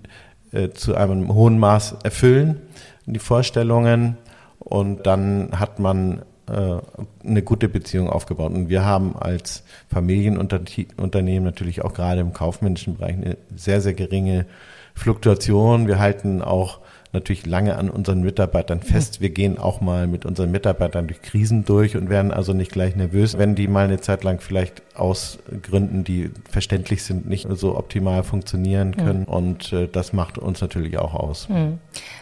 äh, 0.53 0.71
zu 0.71 0.95
einem 0.95 1.33
hohen 1.33 1.59
Maß 1.59 1.97
erfüllen, 2.03 2.61
die 3.07 3.19
Vorstellungen 3.19 4.17
und 4.59 5.07
dann 5.07 5.51
hat 5.61 5.79
man 5.79 6.23
äh, 6.49 6.79
eine 7.25 7.43
gute 7.43 7.69
Beziehung 7.69 8.09
aufgebaut. 8.09 8.53
Und 8.53 8.69
wir 8.69 8.85
haben 8.85 9.17
als 9.17 9.65
Familienunternehmen 9.89 11.45
natürlich 11.45 11.83
auch 11.83 11.93
gerade 11.93 12.21
im 12.21 12.33
kaufmännischen 12.33 12.97
Bereich 12.97 13.15
eine 13.15 13.37
sehr, 13.55 13.81
sehr 13.81 13.95
geringe 13.95 14.47
Fluktuation. 14.95 15.87
Wir 15.87 15.99
halten 15.99 16.43
auch 16.43 16.81
natürlich 17.13 17.47
lange 17.47 17.77
an 17.77 17.91
unseren 17.91 18.23
Mitarbeitern 18.23 18.81
fest. 18.81 19.21
Wir 19.21 19.31
gehen 19.31 19.59
auch 19.59 19.81
mal 19.81 20.07
mit 20.07 20.27
unseren 20.27 20.51
Mitarbeitern 20.51 21.07
durch 21.07 21.23
Krisen 21.23 21.65
durch 21.65 21.97
und 21.97 22.09
werden 22.09 22.31
also 22.31 22.53
nicht 22.53 22.73
gleich 22.73 22.97
nervös, 22.97 23.39
wenn 23.39 23.55
die 23.55 23.69
mal 23.69 23.85
eine 23.85 24.01
Zeit 24.01 24.25
lang 24.25 24.41
vielleicht 24.41 24.83
aus 24.95 25.39
Gründen, 25.63 26.05
die 26.05 26.31
verständlich 26.51 27.05
sind, 27.05 27.29
nicht 27.29 27.47
so 27.51 27.77
optimal 27.77 28.23
funktionieren 28.23 28.97
können. 28.97 29.21
Mhm. 29.21 29.27
Und 29.27 29.73
äh, 29.73 29.89
das 29.89 30.13
macht 30.13 30.39
uns 30.39 30.61
natürlich 30.61 30.99
auch 30.99 31.15
aus. 31.15 31.49
Mhm. 31.49 31.79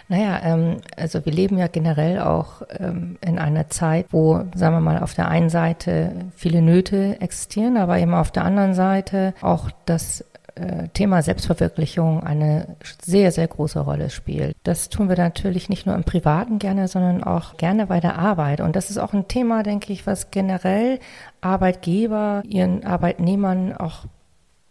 Naja, 0.08 0.40
ähm, 0.44 0.76
also 0.96 1.24
wir 1.24 1.32
leben 1.32 1.56
ja 1.58 1.66
generell 1.66 2.20
auch 2.20 2.62
ähm, 2.78 3.16
in 3.20 3.38
einer 3.38 3.68
Zeit, 3.70 4.06
wo, 4.10 4.44
sagen 4.54 4.76
wir 4.76 4.80
mal, 4.80 4.98
auf 4.98 5.14
der 5.14 5.28
einen 5.28 5.48
Seite 5.48 6.12
viele 6.36 6.62
Nöte 6.62 7.20
existieren, 7.20 7.76
aber 7.76 7.98
eben 7.98 8.14
auf 8.14 8.30
der 8.30 8.44
anderen 8.44 8.74
Seite 8.74 9.34
auch 9.40 9.70
das 9.86 10.24
Thema 10.92 11.22
Selbstverwirklichung 11.22 12.22
eine 12.22 12.76
sehr, 13.02 13.32
sehr 13.32 13.48
große 13.48 13.80
Rolle 13.80 14.10
spielt. 14.10 14.56
Das 14.62 14.88
tun 14.88 15.08
wir 15.08 15.16
natürlich 15.16 15.68
nicht 15.68 15.84
nur 15.86 15.96
im 15.96 16.04
Privaten 16.04 16.58
gerne, 16.58 16.86
sondern 16.86 17.24
auch 17.24 17.56
gerne 17.56 17.88
bei 17.88 17.98
der 17.98 18.18
Arbeit. 18.18 18.60
Und 18.60 18.76
das 18.76 18.90
ist 18.90 18.98
auch 18.98 19.12
ein 19.12 19.26
Thema, 19.26 19.64
denke 19.64 19.92
ich, 19.92 20.06
was 20.06 20.30
generell 20.30 21.00
Arbeitgeber 21.40 22.42
ihren 22.46 22.84
Arbeitnehmern 22.84 23.76
auch 23.76 24.04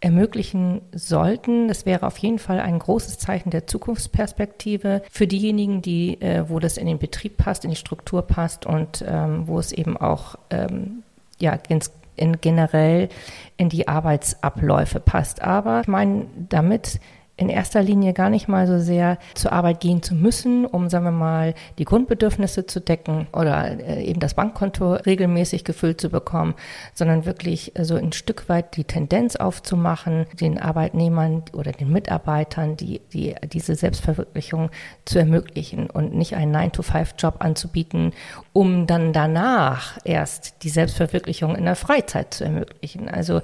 ermöglichen 0.00 0.82
sollten. 0.92 1.68
Das 1.68 1.86
wäre 1.86 2.06
auf 2.06 2.18
jeden 2.18 2.38
Fall 2.38 2.60
ein 2.60 2.78
großes 2.78 3.18
Zeichen 3.18 3.50
der 3.50 3.66
Zukunftsperspektive 3.66 5.02
für 5.10 5.26
diejenigen, 5.26 5.80
die, 5.82 6.20
äh, 6.20 6.48
wo 6.48 6.60
das 6.60 6.76
in 6.76 6.86
den 6.86 6.98
Betrieb 6.98 7.38
passt, 7.38 7.64
in 7.64 7.70
die 7.70 7.76
Struktur 7.76 8.22
passt 8.22 8.66
und 8.66 9.04
ähm, 9.06 9.48
wo 9.48 9.58
es 9.58 9.72
eben 9.72 9.96
auch 9.96 10.36
ähm, 10.50 11.02
ja, 11.40 11.58
ins 11.68 11.90
in 12.16 12.40
generell 12.40 13.08
in 13.56 13.68
die 13.68 13.88
Arbeitsabläufe 13.88 15.00
passt. 15.00 15.42
Aber 15.42 15.80
ich 15.80 15.88
meine 15.88 16.26
damit 16.48 17.00
in 17.36 17.48
erster 17.48 17.82
Linie 17.82 18.12
gar 18.12 18.30
nicht 18.30 18.46
mal 18.46 18.66
so 18.66 18.78
sehr 18.78 19.18
zur 19.34 19.52
Arbeit 19.52 19.80
gehen 19.80 20.02
zu 20.02 20.14
müssen, 20.14 20.64
um, 20.66 20.88
sagen 20.88 21.04
wir 21.04 21.10
mal, 21.10 21.54
die 21.78 21.84
Grundbedürfnisse 21.84 22.66
zu 22.66 22.80
decken 22.80 23.26
oder 23.32 23.80
äh, 23.80 24.04
eben 24.04 24.20
das 24.20 24.34
Bankkonto 24.34 24.94
regelmäßig 24.94 25.64
gefüllt 25.64 26.00
zu 26.00 26.10
bekommen, 26.10 26.54
sondern 26.94 27.26
wirklich 27.26 27.72
so 27.80 27.96
ein 27.96 28.12
Stück 28.12 28.48
weit 28.48 28.76
die 28.76 28.84
Tendenz 28.84 29.34
aufzumachen, 29.34 30.26
den 30.38 30.60
Arbeitnehmern 30.60 31.42
oder 31.52 31.72
den 31.72 31.90
Mitarbeitern 31.90 32.76
die, 32.76 33.00
die, 33.12 33.34
diese 33.52 33.74
Selbstverwirklichung 33.74 34.70
zu 35.04 35.18
ermöglichen 35.18 35.90
und 35.90 36.14
nicht 36.14 36.36
einen 36.36 36.54
9-to-5-Job 36.54 37.36
anzubieten, 37.40 38.12
um 38.52 38.86
dann 38.86 39.12
danach 39.12 39.98
erst 40.04 40.62
die 40.62 40.68
Selbstverwirklichung 40.68 41.56
in 41.56 41.64
der 41.64 41.76
Freizeit 41.76 42.32
zu 42.32 42.44
ermöglichen. 42.44 43.08
Also 43.08 43.40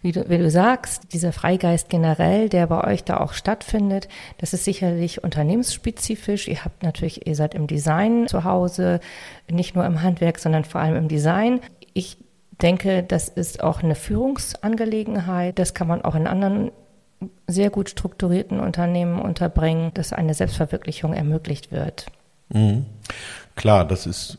wie 0.00 0.12
du, 0.12 0.28
wie 0.28 0.38
du 0.38 0.48
sagst, 0.48 1.12
dieser 1.12 1.32
Freigeist 1.32 1.88
generell, 1.88 2.48
der 2.48 2.68
bei 2.68 2.84
euch 2.84 3.02
da 3.02 3.18
auch 3.18 3.31
stattfindet, 3.32 4.08
das 4.38 4.52
ist 4.52 4.64
sicherlich 4.64 5.22
unternehmensspezifisch. 5.22 6.48
Ihr 6.48 6.64
habt 6.64 6.82
natürlich, 6.82 7.26
ihr 7.26 7.36
seid 7.36 7.54
im 7.54 7.66
Design 7.66 8.28
zu 8.28 8.44
Hause, 8.44 9.00
nicht 9.50 9.74
nur 9.74 9.84
im 9.84 10.02
Handwerk, 10.02 10.38
sondern 10.38 10.64
vor 10.64 10.80
allem 10.80 10.96
im 10.96 11.08
Design. 11.08 11.60
Ich 11.94 12.16
denke, 12.60 13.02
das 13.02 13.28
ist 13.28 13.62
auch 13.62 13.82
eine 13.82 13.94
Führungsangelegenheit. 13.94 15.58
Das 15.58 15.74
kann 15.74 15.88
man 15.88 16.02
auch 16.02 16.14
in 16.14 16.26
anderen 16.26 16.70
sehr 17.46 17.70
gut 17.70 17.90
strukturierten 17.90 18.60
Unternehmen 18.60 19.20
unterbringen, 19.20 19.92
dass 19.94 20.12
eine 20.12 20.34
Selbstverwirklichung 20.34 21.12
ermöglicht 21.12 21.70
wird. 21.70 22.06
Mhm. 22.48 22.86
Klar, 23.54 23.84
das 23.84 24.06
ist 24.06 24.38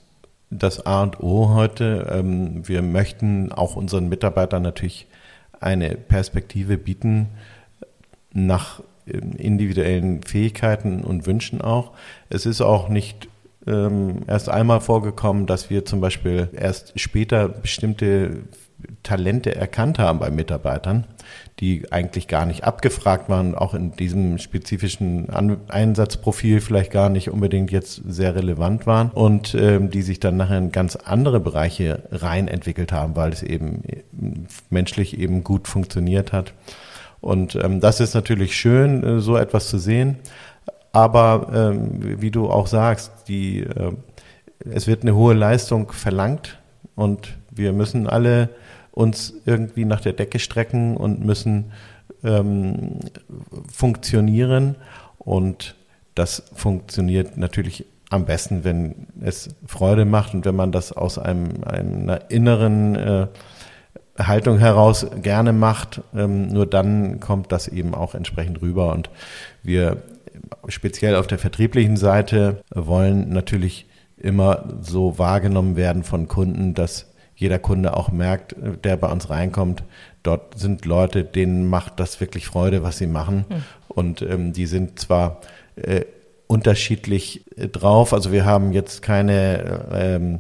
das 0.50 0.86
A 0.86 1.04
und 1.04 1.20
O 1.22 1.54
heute. 1.54 2.08
Ähm, 2.12 2.68
wir 2.68 2.82
möchten 2.82 3.52
auch 3.52 3.76
unseren 3.76 4.10
Mitarbeitern 4.10 4.64
natürlich 4.64 5.08
eine 5.60 5.96
Perspektive 5.96 6.78
bieten 6.78 7.30
nach 8.34 8.82
ähm, 9.08 9.34
individuellen 9.38 10.24
Fähigkeiten 10.24 11.04
und 11.04 11.26
Wünschen 11.26 11.62
auch. 11.62 11.92
Es 12.30 12.46
ist 12.46 12.62
auch 12.62 12.90
nicht 12.90 13.28
ähm, 13.68 14.24
erst 14.28 14.50
einmal 14.50 14.82
vorgekommen, 14.82 15.46
dass 15.46 15.70
wir 15.70 15.86
zum 15.86 16.02
Beispiel 16.02 16.50
erst 16.54 17.00
später 17.00 17.48
bestimmte 17.48 18.44
Talente 19.02 19.56
erkannt 19.56 20.00
haben 20.00 20.20
bei 20.20 20.30
Mitarbeitern, 20.30 21.06
die 21.60 21.92
eigentlich 21.92 22.28
gar 22.28 22.46
nicht 22.46 22.64
abgefragt 22.64 23.30
waren, 23.30 23.56
auch 23.56 23.74
in 23.74 23.92
diesem 23.92 24.38
spezifischen 24.38 25.30
An 25.30 25.58
Einsatzprofil 25.70 26.60
vielleicht 26.60 26.92
gar 26.92 27.10
nicht 27.10 27.30
unbedingt 27.30 27.72
jetzt 27.72 28.02
sehr 28.06 28.36
relevant 28.36 28.86
waren 28.86 29.10
und 29.12 29.56
ähm, 29.56 29.90
die 29.90 30.02
sich 30.02 30.20
dann 30.20 30.38
nachher 30.38 30.58
in 30.58 30.72
ganz 30.72 30.96
andere 30.96 31.40
Bereiche 31.40 32.04
rein 32.12 32.48
entwickelt 32.48 32.92
haben, 32.92 33.16
weil 33.16 33.32
es 33.32 33.44
eben 33.44 33.84
menschlich 34.70 35.18
eben 35.18 35.44
gut 35.44 35.68
funktioniert 35.68 36.34
hat. 36.34 36.54
Und 37.24 37.56
ähm, 37.56 37.80
das 37.80 38.02
ist 38.02 38.16
natürlich 38.16 38.54
schön, 38.54 39.02
äh, 39.02 39.20
so 39.22 39.38
etwas 39.38 39.70
zu 39.70 39.78
sehen. 39.78 40.18
Aber 40.92 41.48
ähm, 41.54 42.22
wie 42.22 42.32
du 42.32 42.50
auch 42.50 42.68
sagst, 42.68 43.14
die, 43.30 43.62
äh, 43.62 43.94
es 44.60 44.88
wird 44.88 45.04
eine 45.04 45.16
hohe 45.16 45.34
Leistung 45.34 45.94
verlangt 45.94 46.60
und 46.96 47.38
wir 47.50 47.72
müssen 47.72 48.08
alle 48.08 48.50
uns 48.92 49.34
irgendwie 49.46 49.86
nach 49.86 50.02
der 50.02 50.12
Decke 50.12 50.38
strecken 50.38 50.98
und 50.98 51.24
müssen 51.24 51.72
ähm, 52.26 53.00
funktionieren. 53.72 54.76
Und 55.18 55.76
das 56.16 56.44
funktioniert 56.54 57.38
natürlich 57.38 57.86
am 58.10 58.26
besten, 58.26 58.66
wenn 58.66 59.08
es 59.22 59.56
Freude 59.66 60.04
macht 60.04 60.34
und 60.34 60.44
wenn 60.44 60.58
man 60.58 60.74
das 60.74 60.92
aus 60.92 61.18
einem, 61.18 61.64
einer 61.64 62.30
inneren 62.30 62.96
äh, 62.96 63.28
Haltung 64.18 64.60
heraus 64.60 65.08
gerne 65.22 65.54
macht. 65.54 66.02
Ähm, 66.16 66.48
nur 66.48 66.66
dann 66.66 67.20
kommt 67.20 67.52
das 67.52 67.68
eben 67.68 67.94
auch 67.96 68.16
entsprechend 68.16 68.62
rüber. 68.62 68.94
Und 68.94 69.10
wir 69.64 69.98
speziell 70.68 71.16
auf 71.16 71.28
der 71.28 71.40
vertrieblichen 71.40 71.98
Seite 71.98 72.62
wollen 72.74 73.30
natürlich 73.30 73.88
immer 74.18 74.66
so 74.82 75.18
wahrgenommen 75.18 75.76
werden 75.76 76.04
von 76.04 76.28
Kunden, 76.28 76.74
dass 76.74 77.12
jeder 77.36 77.60
Kunde 77.60 77.98
auch 77.98 78.12
merkt, 78.12 78.56
der 78.84 78.96
bei 78.98 79.12
uns 79.12 79.30
reinkommt, 79.30 79.84
dort 80.22 80.58
sind 80.58 80.86
Leute, 80.86 81.24
denen 81.24 81.68
macht 81.68 82.00
das 82.00 82.22
wirklich 82.22 82.46
Freude, 82.46 82.84
was 82.84 82.98
sie 82.98 83.08
machen. 83.08 83.46
Mhm. 83.50 83.64
Und 83.88 84.22
ähm, 84.22 84.54
die 84.54 84.66
sind 84.66 85.00
zwar 85.00 85.42
äh, 85.76 86.06
unterschiedlich 86.48 87.46
äh, 87.58 87.68
drauf, 87.68 88.14
also 88.14 88.32
wir 88.32 88.46
haben 88.46 88.72
jetzt 88.72 89.02
keine 89.02 89.88
ähm, 89.92 90.40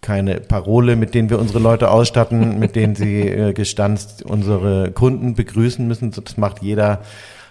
keine 0.00 0.40
Parole, 0.40 0.96
mit 0.96 1.14
denen 1.14 1.30
wir 1.30 1.38
unsere 1.38 1.58
Leute 1.58 1.90
ausstatten, 1.90 2.58
mit 2.58 2.76
denen 2.76 2.94
sie 2.94 3.20
äh, 3.28 3.52
gestanzt 3.52 4.22
unsere 4.22 4.90
Kunden 4.92 5.34
begrüßen 5.34 5.86
müssen. 5.86 6.10
Das 6.10 6.36
macht 6.36 6.62
jeder 6.62 7.02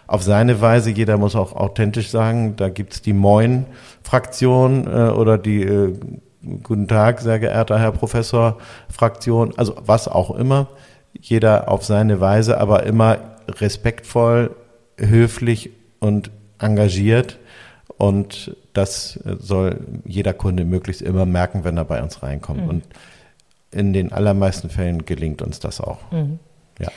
auf 0.08 0.24
seine 0.24 0.60
Weise. 0.62 0.90
Jeder 0.90 1.18
muss 1.18 1.36
auch 1.36 1.56
authentisch 1.56 2.10
sagen. 2.10 2.56
Da 2.56 2.70
gibt's 2.70 3.02
die 3.02 3.14
Moin-Fraktion 3.14 4.88
äh, 4.88 5.10
oder 5.12 5.38
die 5.38 5.64
äh, 5.64 5.94
Guten 6.64 6.88
Tag, 6.88 7.20
sehr 7.20 7.38
geehrter 7.38 7.78
Herr 7.80 7.92
Professor, 7.92 8.60
Fraktion, 8.90 9.54
also 9.58 9.76
was 9.86 10.08
auch 10.08 10.32
immer. 10.32 10.68
Jeder 11.20 11.68
auf 11.70 11.84
seine 11.84 12.22
Weise, 12.22 12.58
aber 12.60 12.84
immer 12.84 13.18
respektvoll, 13.60 14.56
höflich 14.98 15.72
und 16.00 16.32
engagiert. 16.58 17.40
Und 17.98 18.56
das 18.74 19.20
soll 19.40 19.82
jeder 20.06 20.34
Kunde 20.34 20.64
möglichst 20.64 21.02
immer 21.02 21.26
merken, 21.26 21.64
wenn 21.64 21.78
er 21.78 21.86
bei 21.86 22.02
uns 22.02 22.24
reinkommt. 22.24 22.64
Mhm. 22.64 22.70
Und 22.70 22.84
in 23.72 23.94
den 23.94 24.12
allermeisten 24.12 24.70
Fällen 24.70 25.06
gelingt 25.06 25.42
uns 25.42 25.60
das 25.60 25.82
auch. 25.82 26.12
Mhm. 26.12 26.40
Ja. 26.80 26.90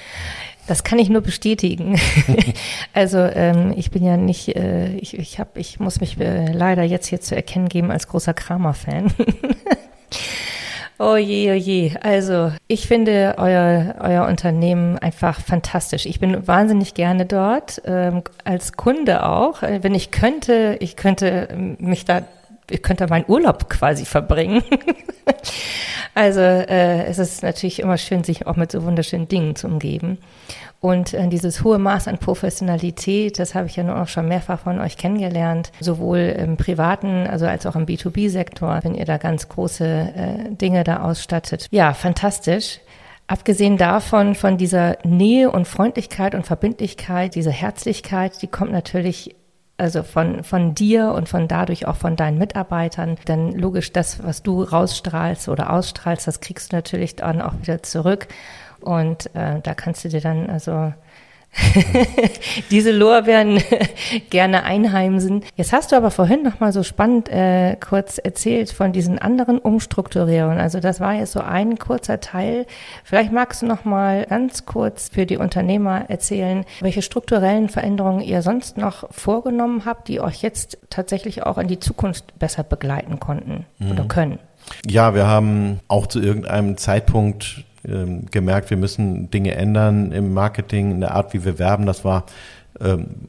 Das 0.66 0.84
kann 0.84 0.98
ich 0.98 1.08
nur 1.08 1.22
bestätigen. 1.22 1.98
also 2.92 3.18
ähm, 3.18 3.74
ich 3.76 3.90
bin 3.90 4.04
ja 4.04 4.16
nicht, 4.16 4.54
äh, 4.54 4.94
ich, 4.94 5.18
ich, 5.18 5.40
hab, 5.40 5.56
ich 5.56 5.80
muss 5.80 6.00
mich 6.00 6.18
äh, 6.20 6.52
leider 6.52 6.84
jetzt 6.84 7.06
hier 7.06 7.20
zu 7.20 7.34
erkennen 7.34 7.68
geben 7.68 7.90
als 7.90 8.06
großer 8.06 8.32
Kramer-Fan. 8.32 9.12
Oh 10.98 11.16
je, 11.16 11.50
oh 11.50 11.54
je. 11.54 11.92
Also 12.00 12.52
ich 12.68 12.86
finde 12.86 13.34
euer, 13.38 13.94
euer 14.00 14.26
Unternehmen 14.26 14.98
einfach 14.98 15.40
fantastisch. 15.40 16.06
Ich 16.06 16.20
bin 16.20 16.46
wahnsinnig 16.46 16.94
gerne 16.94 17.26
dort, 17.26 17.82
ähm, 17.84 18.22
als 18.44 18.72
Kunde 18.72 19.26
auch. 19.26 19.62
Äh, 19.62 19.82
wenn 19.82 19.94
ich 19.94 20.10
könnte, 20.10 20.76
ich 20.80 20.96
könnte 20.96 21.48
mich 21.78 22.04
da 22.04 22.22
ich 22.72 22.82
könnte 22.82 23.06
meinen 23.06 23.24
Urlaub 23.28 23.68
quasi 23.68 24.04
verbringen. 24.04 24.62
also 26.14 26.40
äh, 26.40 27.04
es 27.04 27.18
ist 27.18 27.42
natürlich 27.42 27.80
immer 27.80 27.98
schön, 27.98 28.24
sich 28.24 28.46
auch 28.46 28.56
mit 28.56 28.72
so 28.72 28.82
wunderschönen 28.84 29.28
Dingen 29.28 29.56
zu 29.56 29.66
umgeben. 29.66 30.18
Und 30.80 31.14
äh, 31.14 31.28
dieses 31.28 31.62
hohe 31.62 31.78
Maß 31.78 32.08
an 32.08 32.18
Professionalität, 32.18 33.38
das 33.38 33.54
habe 33.54 33.68
ich 33.68 33.76
ja 33.76 33.84
nur 33.84 34.00
auch 34.00 34.08
schon 34.08 34.26
mehrfach 34.26 34.60
von 34.60 34.80
euch 34.80 34.96
kennengelernt, 34.96 35.70
sowohl 35.78 36.18
im 36.18 36.56
privaten, 36.56 37.26
also 37.28 37.46
als 37.46 37.66
auch 37.66 37.76
im 37.76 37.86
B2B-Sektor, 37.86 38.80
wenn 38.82 38.94
ihr 38.94 39.04
da 39.04 39.18
ganz 39.18 39.48
große 39.48 39.84
äh, 39.84 40.54
Dinge 40.54 40.82
da 40.82 41.02
ausstattet. 41.02 41.68
Ja, 41.70 41.94
fantastisch. 41.94 42.80
Abgesehen 43.28 43.76
davon, 43.76 44.34
von 44.34 44.58
dieser 44.58 44.98
Nähe 45.04 45.50
und 45.50 45.68
Freundlichkeit 45.68 46.34
und 46.34 46.44
Verbindlichkeit, 46.44 47.34
diese 47.34 47.52
Herzlichkeit, 47.52 48.42
die 48.42 48.48
kommt 48.48 48.72
natürlich 48.72 49.36
also 49.82 50.04
von, 50.04 50.44
von 50.44 50.76
dir 50.76 51.10
und 51.10 51.28
von 51.28 51.48
dadurch 51.48 51.88
auch 51.88 51.96
von 51.96 52.14
deinen 52.14 52.38
Mitarbeitern. 52.38 53.16
Denn 53.26 53.50
logisch, 53.50 53.92
das, 53.92 54.22
was 54.22 54.44
du 54.44 54.62
rausstrahlst 54.62 55.48
oder 55.48 55.72
ausstrahlst, 55.72 56.28
das 56.28 56.38
kriegst 56.38 56.72
du 56.72 56.76
natürlich 56.76 57.16
dann 57.16 57.42
auch 57.42 57.54
wieder 57.60 57.82
zurück. 57.82 58.28
Und 58.80 59.34
äh, 59.34 59.60
da 59.60 59.74
kannst 59.74 60.04
du 60.04 60.08
dir 60.08 60.20
dann 60.20 60.48
also 60.48 60.94
diese 62.70 62.92
Lorbeeren 62.92 63.62
gerne 64.30 64.64
einheimsen. 64.64 65.44
Jetzt 65.56 65.72
hast 65.72 65.92
du 65.92 65.96
aber 65.96 66.10
vorhin 66.10 66.42
noch 66.42 66.60
mal 66.60 66.72
so 66.72 66.82
spannend 66.82 67.28
äh, 67.28 67.76
kurz 67.76 68.18
erzählt 68.18 68.70
von 68.70 68.92
diesen 68.92 69.18
anderen 69.18 69.58
Umstrukturierungen. 69.58 70.58
Also 70.58 70.80
das 70.80 71.00
war 71.00 71.14
jetzt 71.14 71.32
so 71.32 71.40
ein 71.40 71.78
kurzer 71.78 72.20
Teil. 72.20 72.66
Vielleicht 73.04 73.32
magst 73.32 73.62
du 73.62 73.66
noch 73.66 73.84
mal 73.84 74.24
ganz 74.26 74.64
kurz 74.66 75.10
für 75.12 75.26
die 75.26 75.36
Unternehmer 75.36 76.08
erzählen, 76.08 76.64
welche 76.80 77.02
strukturellen 77.02 77.68
Veränderungen 77.68 78.20
ihr 78.20 78.42
sonst 78.42 78.78
noch 78.78 79.12
vorgenommen 79.12 79.84
habt, 79.84 80.08
die 80.08 80.20
euch 80.20 80.42
jetzt 80.42 80.78
tatsächlich 80.88 81.42
auch 81.44 81.58
in 81.58 81.68
die 81.68 81.80
Zukunft 81.80 82.38
besser 82.38 82.64
begleiten 82.64 83.20
konnten 83.20 83.66
mhm. 83.78 83.90
oder 83.90 84.04
können. 84.04 84.38
Ja, 84.86 85.14
wir 85.14 85.26
haben 85.26 85.80
auch 85.88 86.06
zu 86.06 86.20
irgendeinem 86.20 86.76
Zeitpunkt 86.76 87.64
ähm, 87.86 88.26
gemerkt, 88.30 88.70
wir 88.70 88.76
müssen 88.76 89.30
Dinge 89.30 89.54
ändern 89.54 90.12
im 90.12 90.32
Marketing, 90.32 90.92
in 90.92 91.00
der 91.00 91.14
Art, 91.14 91.34
wie 91.34 91.44
wir 91.44 91.58
werben. 91.58 91.86
Das 91.86 92.04
war, 92.04 92.26
ähm, 92.80 93.28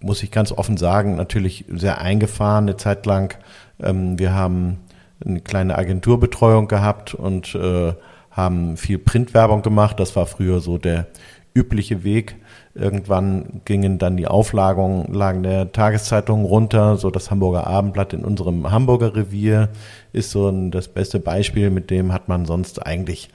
muss 0.00 0.22
ich 0.22 0.30
ganz 0.30 0.52
offen 0.52 0.76
sagen, 0.76 1.16
natürlich 1.16 1.64
sehr 1.68 2.00
eingefahren 2.00 2.64
eine 2.64 2.76
Zeit 2.76 3.06
lang. 3.06 3.36
Ähm, 3.80 4.18
wir 4.18 4.34
haben 4.34 4.78
eine 5.24 5.40
kleine 5.40 5.76
Agenturbetreuung 5.76 6.68
gehabt 6.68 7.14
und 7.14 7.54
äh, 7.54 7.92
haben 8.30 8.76
viel 8.76 8.98
Printwerbung 8.98 9.62
gemacht. 9.62 10.00
Das 10.00 10.16
war 10.16 10.26
früher 10.26 10.60
so 10.60 10.78
der 10.78 11.06
übliche 11.54 12.04
Weg. 12.04 12.36
Irgendwann 12.74 13.62
gingen 13.64 13.98
dann 13.98 14.16
die 14.16 14.28
Auflagen 14.28 15.42
der 15.42 15.72
Tageszeitungen 15.72 16.44
runter, 16.46 16.96
so 16.96 17.10
das 17.10 17.30
Hamburger 17.30 17.66
Abendblatt 17.66 18.12
in 18.12 18.24
unserem 18.24 18.70
Hamburger 18.70 19.16
Revier 19.16 19.70
ist 20.12 20.30
so 20.30 20.48
ein, 20.48 20.70
das 20.70 20.86
beste 20.86 21.18
Beispiel, 21.18 21.70
mit 21.70 21.90
dem 21.90 22.12
hat 22.12 22.28
man 22.28 22.46
sonst 22.46 22.86
eigentlich 22.86 23.28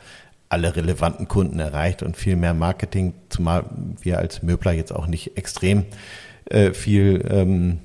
alle 0.47 0.75
relevanten 0.75 1.27
Kunden 1.27 1.59
erreicht 1.59 2.01
und 2.01 2.15
viel 2.15 2.37
mehr 2.37 2.53
Marketing, 2.53 3.13
zumal 3.29 3.65
wir 4.01 4.19
als 4.19 4.41
Möbler 4.41 4.71
jetzt 4.71 4.95
auch 4.95 5.07
nicht 5.07 5.37
extrem 5.37 5.85
äh, 6.45 6.71
viel 6.71 7.25
ähm, 7.29 7.79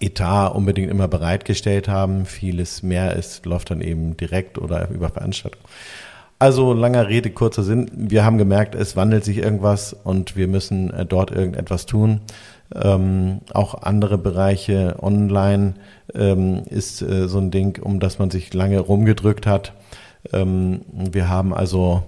Etat 0.00 0.48
unbedingt 0.48 0.90
immer 0.90 1.08
bereitgestellt 1.08 1.88
haben. 1.88 2.24
Vieles 2.24 2.82
mehr 2.82 3.16
ist, 3.16 3.44
läuft 3.46 3.70
dann 3.70 3.80
eben 3.80 4.16
direkt 4.16 4.58
oder 4.58 4.88
über 4.90 5.10
Veranstaltungen. 5.10 5.64
Also 6.42 6.72
langer 6.72 7.06
Rede, 7.06 7.30
kurzer 7.30 7.62
Sinn. 7.62 7.88
Wir 7.94 8.24
haben 8.24 8.36
gemerkt, 8.36 8.74
es 8.74 8.96
wandelt 8.96 9.24
sich 9.24 9.38
irgendwas 9.38 9.92
und 9.92 10.34
wir 10.34 10.48
müssen 10.48 10.92
äh, 10.92 11.06
dort 11.06 11.30
irgendetwas 11.30 11.86
tun. 11.86 12.20
Ähm, 12.74 13.42
auch 13.54 13.80
andere 13.82 14.18
Bereiche 14.18 14.96
online 15.00 15.74
ähm, 16.16 16.64
ist 16.68 17.00
äh, 17.00 17.28
so 17.28 17.38
ein 17.38 17.52
Ding, 17.52 17.80
um 17.80 18.00
das 18.00 18.18
man 18.18 18.32
sich 18.32 18.52
lange 18.54 18.80
rumgedrückt 18.80 19.46
hat. 19.46 19.72
Ähm, 20.32 20.80
wir 20.90 21.28
haben 21.28 21.54
also 21.54 22.02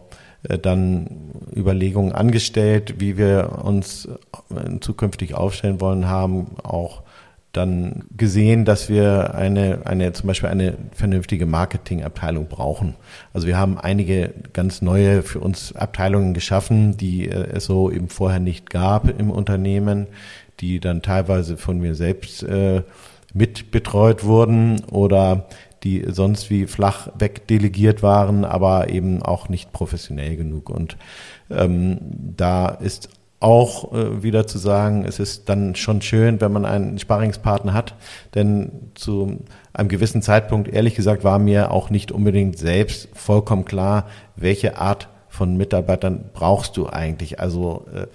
äh, 0.48 0.58
dann 0.58 1.30
Überlegungen 1.54 2.10
angestellt, 2.10 2.94
wie 2.98 3.16
wir 3.16 3.60
uns 3.62 4.08
äh, 4.50 4.80
zukünftig 4.80 5.36
aufstellen 5.36 5.80
wollen, 5.80 6.08
haben 6.08 6.56
auch 6.64 7.03
dann 7.56 8.04
gesehen, 8.16 8.64
dass 8.64 8.88
wir 8.88 9.34
eine, 9.34 9.82
eine, 9.84 10.12
zum 10.12 10.26
Beispiel 10.26 10.48
eine 10.48 10.74
vernünftige 10.92 11.46
Marketingabteilung 11.46 12.46
brauchen. 12.46 12.94
Also 13.32 13.46
wir 13.46 13.56
haben 13.56 13.78
einige 13.78 14.34
ganz 14.52 14.82
neue 14.82 15.22
für 15.22 15.40
uns 15.40 15.74
Abteilungen 15.74 16.34
geschaffen, 16.34 16.96
die 16.96 17.28
äh, 17.28 17.48
es 17.54 17.64
so 17.64 17.90
eben 17.90 18.08
vorher 18.08 18.40
nicht 18.40 18.70
gab 18.70 19.08
im 19.18 19.30
Unternehmen, 19.30 20.06
die 20.60 20.80
dann 20.80 21.02
teilweise 21.02 21.56
von 21.56 21.78
mir 21.78 21.94
selbst 21.94 22.42
äh, 22.42 22.82
mit 23.32 23.70
betreut 23.70 24.24
wurden 24.24 24.82
oder 24.90 25.46
die 25.82 26.04
sonst 26.08 26.50
wie 26.50 26.66
flach 26.66 27.08
wegdelegiert 27.18 28.02
waren, 28.02 28.44
aber 28.44 28.88
eben 28.88 29.22
auch 29.22 29.48
nicht 29.48 29.72
professionell 29.72 30.36
genug. 30.36 30.70
Und 30.70 30.96
ähm, 31.50 31.98
da 32.36 32.68
ist 32.68 33.10
auch 33.44 33.92
äh, 33.92 34.22
wieder 34.22 34.46
zu 34.46 34.56
sagen, 34.56 35.04
es 35.04 35.18
ist 35.18 35.50
dann 35.50 35.74
schon 35.74 36.00
schön, 36.00 36.40
wenn 36.40 36.50
man 36.50 36.64
einen 36.64 36.98
Sparringspartner 36.98 37.74
hat, 37.74 37.94
denn 38.34 38.90
zu 38.94 39.44
einem 39.74 39.90
gewissen 39.90 40.22
Zeitpunkt, 40.22 40.66
ehrlich 40.72 40.94
gesagt, 40.94 41.24
war 41.24 41.38
mir 41.38 41.70
auch 41.70 41.90
nicht 41.90 42.10
unbedingt 42.10 42.58
selbst 42.58 43.08
vollkommen 43.12 43.66
klar, 43.66 44.06
welche 44.34 44.78
Art 44.78 45.08
von 45.28 45.58
Mitarbeitern 45.58 46.30
brauchst 46.32 46.78
du 46.78 46.88
eigentlich. 46.88 47.38
Also 47.38 47.84
äh, 47.94 48.06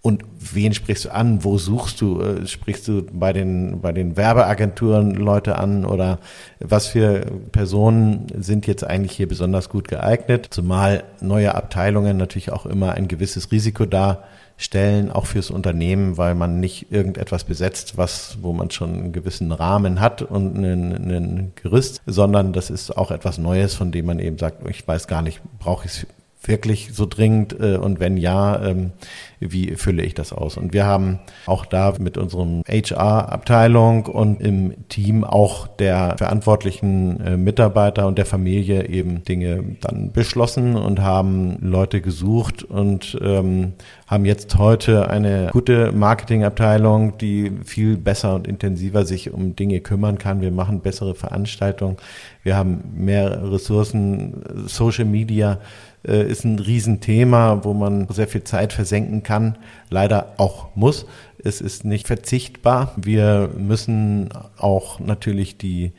und 0.00 0.22
wen 0.38 0.74
sprichst 0.74 1.06
du 1.06 1.12
an? 1.12 1.42
Wo 1.42 1.58
suchst 1.58 2.00
du? 2.00 2.20
Äh, 2.20 2.46
sprichst 2.46 2.86
du 2.86 3.04
bei 3.12 3.32
den, 3.32 3.80
bei 3.80 3.92
den 3.92 4.16
Werbeagenturen 4.16 5.14
Leute 5.14 5.58
an 5.58 5.84
oder 5.84 6.20
was 6.60 6.86
für 6.86 7.26
Personen 7.50 8.26
sind 8.38 8.66
jetzt 8.66 8.84
eigentlich 8.84 9.12
hier 9.12 9.28
besonders 9.28 9.68
gut 9.68 9.88
geeignet? 9.88 10.46
Zumal 10.50 11.02
neue 11.20 11.54
Abteilungen 11.54 12.16
natürlich 12.16 12.52
auch 12.52 12.64
immer 12.64 12.92
ein 12.92 13.08
gewisses 13.08 13.50
Risiko 13.50 13.86
da 13.86 14.22
stellen, 14.56 15.10
auch 15.10 15.26
fürs 15.26 15.50
Unternehmen, 15.50 16.16
weil 16.16 16.34
man 16.34 16.60
nicht 16.60 16.92
irgendetwas 16.92 17.44
besetzt, 17.44 17.96
was, 17.96 18.38
wo 18.42 18.52
man 18.52 18.70
schon 18.70 18.94
einen 18.94 19.12
gewissen 19.12 19.52
Rahmen 19.52 20.00
hat 20.00 20.22
und 20.22 20.56
einen, 20.56 20.94
einen 20.94 21.52
Gerüst, 21.54 22.02
sondern 22.06 22.52
das 22.52 22.70
ist 22.70 22.96
auch 22.96 23.10
etwas 23.10 23.38
Neues, 23.38 23.74
von 23.74 23.92
dem 23.92 24.06
man 24.06 24.18
eben 24.18 24.36
sagt, 24.36 24.68
ich 24.68 24.86
weiß 24.86 25.06
gar 25.06 25.22
nicht, 25.22 25.40
brauche 25.58 25.86
ich 25.86 25.92
es 25.92 26.06
wirklich 26.42 26.90
so 26.92 27.06
dringend 27.06 27.58
äh, 27.58 27.76
und 27.76 28.00
wenn 28.00 28.16
ja, 28.16 28.62
ähm, 28.64 28.92
wie 29.40 29.76
fülle 29.76 30.02
ich 30.02 30.14
das 30.14 30.32
aus? 30.32 30.56
Und 30.56 30.72
wir 30.72 30.84
haben 30.84 31.18
auch 31.46 31.66
da 31.66 31.94
mit 31.98 32.16
unserem 32.16 32.62
HR-Abteilung 32.66 34.06
und 34.06 34.40
im 34.40 34.88
Team 34.88 35.24
auch 35.24 35.66
der 35.66 36.16
verantwortlichen 36.16 37.20
äh, 37.20 37.36
Mitarbeiter 37.36 38.06
und 38.06 38.18
der 38.18 38.26
Familie 38.26 38.88
eben 38.88 39.24
Dinge 39.24 39.64
dann 39.80 40.12
beschlossen 40.12 40.76
und 40.76 41.00
haben 41.00 41.58
Leute 41.60 42.00
gesucht 42.00 42.62
und 42.62 43.18
ähm, 43.20 43.74
haben 44.06 44.24
jetzt 44.24 44.56
heute 44.56 45.10
eine 45.10 45.50
gute 45.52 45.92
Marketingabteilung, 45.92 47.18
die 47.18 47.52
viel 47.64 47.96
besser 47.96 48.34
und 48.34 48.48
intensiver 48.48 49.04
sich 49.04 49.32
um 49.32 49.54
Dinge 49.54 49.80
kümmern 49.80 50.18
kann. 50.18 50.40
Wir 50.40 50.50
machen 50.50 50.80
bessere 50.80 51.14
Veranstaltungen. 51.14 51.96
Wir 52.42 52.56
haben 52.56 52.82
mehr 52.96 53.52
Ressourcen, 53.52 54.42
Social 54.66 55.04
Media 55.04 55.58
äh, 56.06 56.28
ist 56.28 56.44
ein 56.44 56.58
Riesenthema, 56.58 57.64
wo 57.64 57.74
man 57.74 58.08
sehr 58.08 58.28
viel 58.28 58.44
Zeit 58.44 58.72
versenken 58.72 59.22
kann, 59.22 59.58
leider 59.90 60.34
auch 60.36 60.68
muss. 60.74 61.06
Es 61.42 61.60
ist 61.60 61.84
nicht 61.84 62.06
verzichtbar. 62.06 62.92
Wir 62.96 63.50
müssen 63.56 64.30
auch 64.56 65.00
natürlich 65.00 65.58
die, 65.58 65.92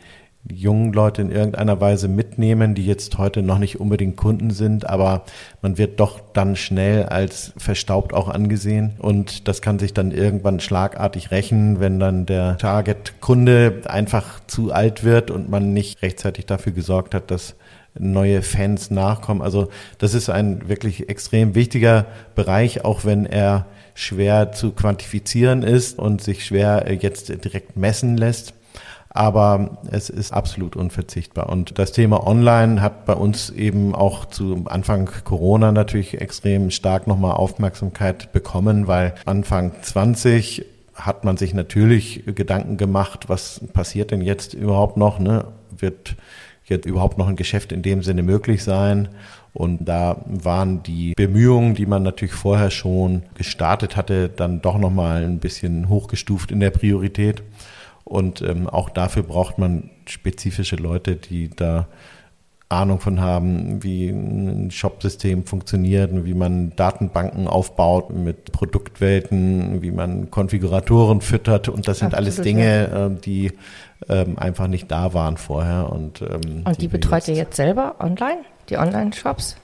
die 0.43 0.55
jungen 0.55 0.93
Leute 0.93 1.21
in 1.21 1.31
irgendeiner 1.31 1.79
Weise 1.79 2.07
mitnehmen, 2.07 2.75
die 2.75 2.85
jetzt 2.85 3.17
heute 3.17 3.41
noch 3.41 3.59
nicht 3.59 3.79
unbedingt 3.79 4.17
Kunden 4.17 4.51
sind, 4.51 4.89
aber 4.89 5.23
man 5.61 5.77
wird 5.77 5.99
doch 5.99 6.19
dann 6.33 6.55
schnell 6.55 7.05
als 7.05 7.53
verstaubt 7.57 8.13
auch 8.13 8.29
angesehen 8.29 8.93
und 8.99 9.47
das 9.47 9.61
kann 9.61 9.79
sich 9.79 9.93
dann 9.93 10.11
irgendwann 10.11 10.59
schlagartig 10.59 11.31
rächen, 11.31 11.79
wenn 11.79 11.99
dann 11.99 12.25
der 12.25 12.57
Target-Kunde 12.57 13.81
einfach 13.85 14.39
zu 14.47 14.71
alt 14.71 15.03
wird 15.03 15.29
und 15.29 15.49
man 15.49 15.73
nicht 15.73 16.01
rechtzeitig 16.01 16.45
dafür 16.45 16.71
gesorgt 16.71 17.13
hat, 17.13 17.31
dass 17.31 17.55
neue 17.99 18.41
Fans 18.41 18.89
nachkommen. 18.89 19.41
Also 19.41 19.69
das 19.97 20.13
ist 20.13 20.29
ein 20.29 20.67
wirklich 20.67 21.09
extrem 21.09 21.55
wichtiger 21.55 22.05
Bereich, 22.35 22.85
auch 22.85 23.05
wenn 23.05 23.25
er 23.25 23.65
schwer 23.93 24.51
zu 24.53 24.71
quantifizieren 24.71 25.61
ist 25.61 25.99
und 25.99 26.21
sich 26.21 26.45
schwer 26.45 26.87
äh, 26.87 26.93
jetzt 26.93 27.29
direkt 27.43 27.77
messen 27.77 28.17
lässt. 28.17 28.53
Aber 29.11 29.79
es 29.89 30.09
ist 30.09 30.31
absolut 30.31 30.75
unverzichtbar. 30.75 31.49
Und 31.49 31.79
das 31.79 31.91
Thema 31.91 32.25
Online 32.27 32.79
hat 32.81 33.05
bei 33.05 33.13
uns 33.13 33.49
eben 33.49 33.95
auch 33.95 34.25
zu 34.25 34.65
Anfang 34.65 35.09
Corona 35.23 35.71
natürlich 35.71 36.21
extrem 36.21 36.69
stark 36.69 37.07
nochmal 37.07 37.33
Aufmerksamkeit 37.33 38.31
bekommen, 38.31 38.87
weil 38.87 39.15
Anfang 39.25 39.71
20 39.81 40.65
hat 40.93 41.23
man 41.23 41.37
sich 41.37 41.53
natürlich 41.53 42.23
Gedanken 42.27 42.77
gemacht, 42.77 43.29
was 43.29 43.61
passiert 43.73 44.11
denn 44.11 44.21
jetzt 44.21 44.53
überhaupt 44.53 44.97
noch? 44.97 45.19
Ne? 45.19 45.45
Wird 45.75 46.15
jetzt 46.69 46.85
überhaupt 46.85 47.17
noch 47.17 47.27
ein 47.27 47.35
Geschäft 47.35 47.71
in 47.71 47.81
dem 47.81 48.03
Sinne 48.03 48.23
möglich 48.23 48.63
sein. 48.63 49.09
Und 49.53 49.85
da 49.85 50.23
waren 50.25 50.83
die 50.83 51.13
Bemühungen, 51.15 51.73
die 51.75 51.85
man 51.85 52.03
natürlich 52.03 52.35
vorher 52.35 52.69
schon 52.69 53.23
gestartet 53.33 53.95
hatte, 53.95 54.29
dann 54.29 54.61
doch 54.61 54.77
nochmal 54.77 55.23
ein 55.23 55.39
bisschen 55.39 55.89
hochgestuft 55.89 56.51
in 56.51 56.59
der 56.59 56.69
Priorität. 56.69 57.41
Und 58.03 58.41
ähm, 58.41 58.67
auch 58.67 58.89
dafür 58.89 59.23
braucht 59.23 59.57
man 59.57 59.89
spezifische 60.05 60.75
Leute, 60.75 61.15
die 61.15 61.49
da 61.49 61.87
Ahnung 62.69 62.99
von 62.99 63.19
haben, 63.19 63.83
wie 63.83 64.09
ein 64.09 64.69
Shop-System 64.69 65.43
funktioniert, 65.45 66.11
wie 66.23 66.35
man 66.35 66.75
Datenbanken 66.75 67.47
aufbaut 67.47 68.13
mit 68.13 68.51
Produktwelten, 68.51 69.81
wie 69.81 69.89
man 69.89 70.29
Konfiguratoren 70.29 71.21
füttert. 71.21 71.67
Und 71.67 71.87
das 71.87 71.97
sind 71.97 72.13
Absolut, 72.13 72.27
alles 72.27 72.41
Dinge, 72.41 72.89
ja. 72.91 73.05
Ähm, 73.07 73.21
die 73.21 73.53
ähm, 74.07 74.37
einfach 74.39 74.67
nicht 74.67 74.89
da 74.91 75.13
waren 75.13 75.37
vorher. 75.37 75.91
Und, 75.91 76.21
ähm, 76.21 76.63
und 76.65 76.77
die, 76.77 76.81
die 76.81 76.87
betreut 76.87 77.27
ihr 77.27 77.35
jetzt 77.35 77.55
selber 77.55 77.95
online? 77.99 78.39
die 78.69 78.77
Online-Shops? 78.77 79.55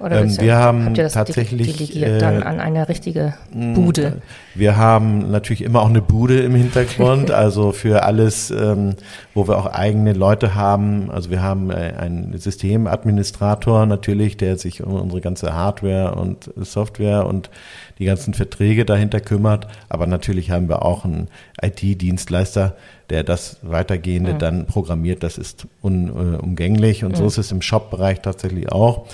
Oder 0.00 0.22
ähm, 0.22 0.36
wir 0.38 0.56
haben 0.56 0.94
tatsächlich 0.94 1.76
delegiert 1.76 2.22
dann 2.22 2.42
äh, 2.42 2.44
an 2.44 2.60
eine 2.60 2.88
richtige 2.88 3.34
Bude. 3.52 4.22
Wir 4.56 4.78
haben 4.78 5.30
natürlich 5.30 5.62
immer 5.62 5.82
auch 5.82 5.90
eine 5.90 6.00
Bude 6.00 6.40
im 6.40 6.54
Hintergrund, 6.54 7.30
also 7.32 7.72
für 7.72 8.04
alles, 8.04 8.50
ähm, 8.50 8.94
wo 9.34 9.46
wir 9.46 9.58
auch 9.58 9.66
eigene 9.66 10.14
Leute 10.14 10.54
haben. 10.54 11.10
Also 11.10 11.30
wir 11.30 11.42
haben 11.42 11.70
äh, 11.70 11.94
einen 11.98 12.36
Systemadministrator 12.38 13.84
natürlich, 13.84 14.38
der 14.38 14.56
sich 14.56 14.82
um 14.82 14.94
unsere 14.94 15.20
ganze 15.20 15.52
Hardware 15.52 16.14
und 16.14 16.50
Software 16.56 17.26
und 17.26 17.50
die 17.98 18.06
ganzen 18.06 18.32
Verträge 18.32 18.84
dahinter 18.86 19.20
kümmert. 19.20 19.68
Aber 19.90 20.06
natürlich 20.06 20.50
haben 20.50 20.68
wir 20.68 20.82
auch 20.82 21.04
einen 21.04 21.28
IT-Dienstleister, 21.60 22.76
der 23.10 23.24
das 23.24 23.58
weitergehende 23.62 24.32
ja. 24.32 24.38
dann 24.38 24.66
programmiert. 24.66 25.22
Das 25.22 25.38
ist 25.38 25.66
unumgänglich. 25.82 27.04
Und 27.04 27.12
ja. 27.12 27.16
so 27.18 27.26
ist 27.26 27.38
es 27.38 27.52
im 27.52 27.62
Shop-Bereich 27.62 28.20
tatsächlich 28.20 28.72
auch, 28.72 29.06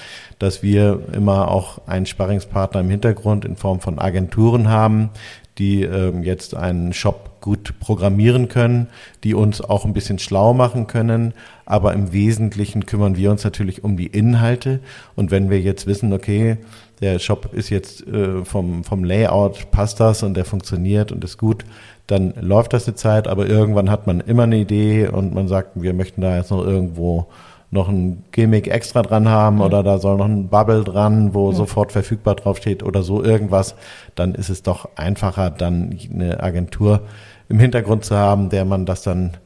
dass 0.42 0.60
wir 0.60 0.98
immer 1.12 1.52
auch 1.52 1.86
einen 1.86 2.04
Sparringspartner 2.04 2.80
im 2.80 2.90
Hintergrund 2.90 3.44
in 3.44 3.54
Form 3.54 3.78
von 3.78 4.00
Agenturen 4.00 4.68
haben, 4.68 5.10
die 5.56 5.84
ähm, 5.84 6.24
jetzt 6.24 6.56
einen 6.56 6.92
Shop 6.92 7.40
gut 7.40 7.78
programmieren 7.78 8.48
können, 8.48 8.88
die 9.22 9.34
uns 9.34 9.60
auch 9.60 9.84
ein 9.84 9.92
bisschen 9.92 10.18
schlau 10.18 10.52
machen 10.52 10.88
können. 10.88 11.32
Aber 11.64 11.92
im 11.92 12.12
Wesentlichen 12.12 12.86
kümmern 12.86 13.16
wir 13.16 13.30
uns 13.30 13.44
natürlich 13.44 13.84
um 13.84 13.96
die 13.96 14.08
Inhalte. 14.08 14.80
Und 15.14 15.30
wenn 15.30 15.48
wir 15.48 15.60
jetzt 15.60 15.86
wissen, 15.86 16.12
okay, 16.12 16.56
der 17.00 17.20
Shop 17.20 17.54
ist 17.54 17.70
jetzt 17.70 18.04
äh, 18.08 18.44
vom, 18.44 18.82
vom 18.82 19.04
Layout, 19.04 19.70
passt 19.70 20.00
das 20.00 20.24
und 20.24 20.34
der 20.34 20.44
funktioniert 20.44 21.12
und 21.12 21.22
ist 21.22 21.38
gut, 21.38 21.64
dann 22.08 22.34
läuft 22.40 22.72
das 22.72 22.88
eine 22.88 22.96
Zeit, 22.96 23.28
aber 23.28 23.46
irgendwann 23.46 23.90
hat 23.90 24.08
man 24.08 24.18
immer 24.18 24.42
eine 24.42 24.56
Idee 24.56 25.06
und 25.06 25.34
man 25.34 25.46
sagt, 25.46 25.80
wir 25.80 25.94
möchten 25.94 26.20
da 26.20 26.36
jetzt 26.36 26.50
noch 26.50 26.66
irgendwo 26.66 27.28
noch 27.72 27.88
ein 27.88 28.22
Gimmick 28.32 28.68
extra 28.68 29.02
dran 29.02 29.28
haben 29.28 29.56
mhm. 29.56 29.62
oder 29.62 29.82
da 29.82 29.98
soll 29.98 30.18
noch 30.18 30.26
ein 30.26 30.48
Bubble 30.48 30.84
dran, 30.84 31.34
wo 31.34 31.50
mhm. 31.50 31.56
sofort 31.56 31.90
verfügbar 31.90 32.36
draufsteht 32.36 32.82
oder 32.82 33.02
so 33.02 33.24
irgendwas, 33.24 33.74
dann 34.14 34.34
ist 34.34 34.50
es 34.50 34.62
doch 34.62 34.90
einfacher, 34.94 35.50
dann 35.50 35.98
eine 36.12 36.42
Agentur 36.42 37.00
im 37.48 37.58
Hintergrund 37.58 38.04
zu 38.04 38.14
haben, 38.14 38.50
der 38.50 38.66
man 38.66 38.84
das 38.86 39.02
dann 39.02 39.38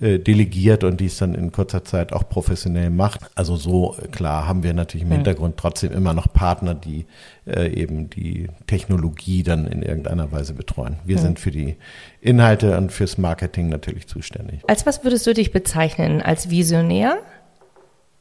äh, 0.00 0.18
delegiert 0.18 0.82
und 0.82 1.00
dies 1.00 1.18
dann 1.18 1.34
in 1.34 1.52
kurzer 1.52 1.84
Zeit 1.84 2.12
auch 2.12 2.28
professionell 2.28 2.90
macht. 2.90 3.20
Also 3.36 3.54
so 3.54 3.96
äh, 4.02 4.08
klar 4.08 4.48
haben 4.48 4.64
wir 4.64 4.74
natürlich 4.74 5.06
im 5.06 5.12
Hintergrund 5.12 5.56
trotzdem 5.56 5.92
immer 5.92 6.12
noch 6.12 6.32
Partner, 6.32 6.74
die 6.74 7.06
äh, 7.46 7.68
eben 7.68 8.10
die 8.10 8.48
Technologie 8.66 9.44
dann 9.44 9.66
in 9.66 9.82
irgendeiner 9.82 10.32
Weise 10.32 10.54
betreuen. 10.54 10.96
Wir 11.04 11.18
mhm. 11.18 11.20
sind 11.20 11.38
für 11.38 11.52
die 11.52 11.76
Inhalte 12.20 12.76
und 12.76 12.90
fürs 12.90 13.16
Marketing 13.16 13.68
natürlich 13.68 14.08
zuständig. 14.08 14.62
Als 14.66 14.86
was 14.86 15.04
würdest 15.04 15.26
du 15.26 15.34
dich 15.34 15.52
bezeichnen? 15.52 16.20
Als 16.20 16.50
Visionär 16.50 17.18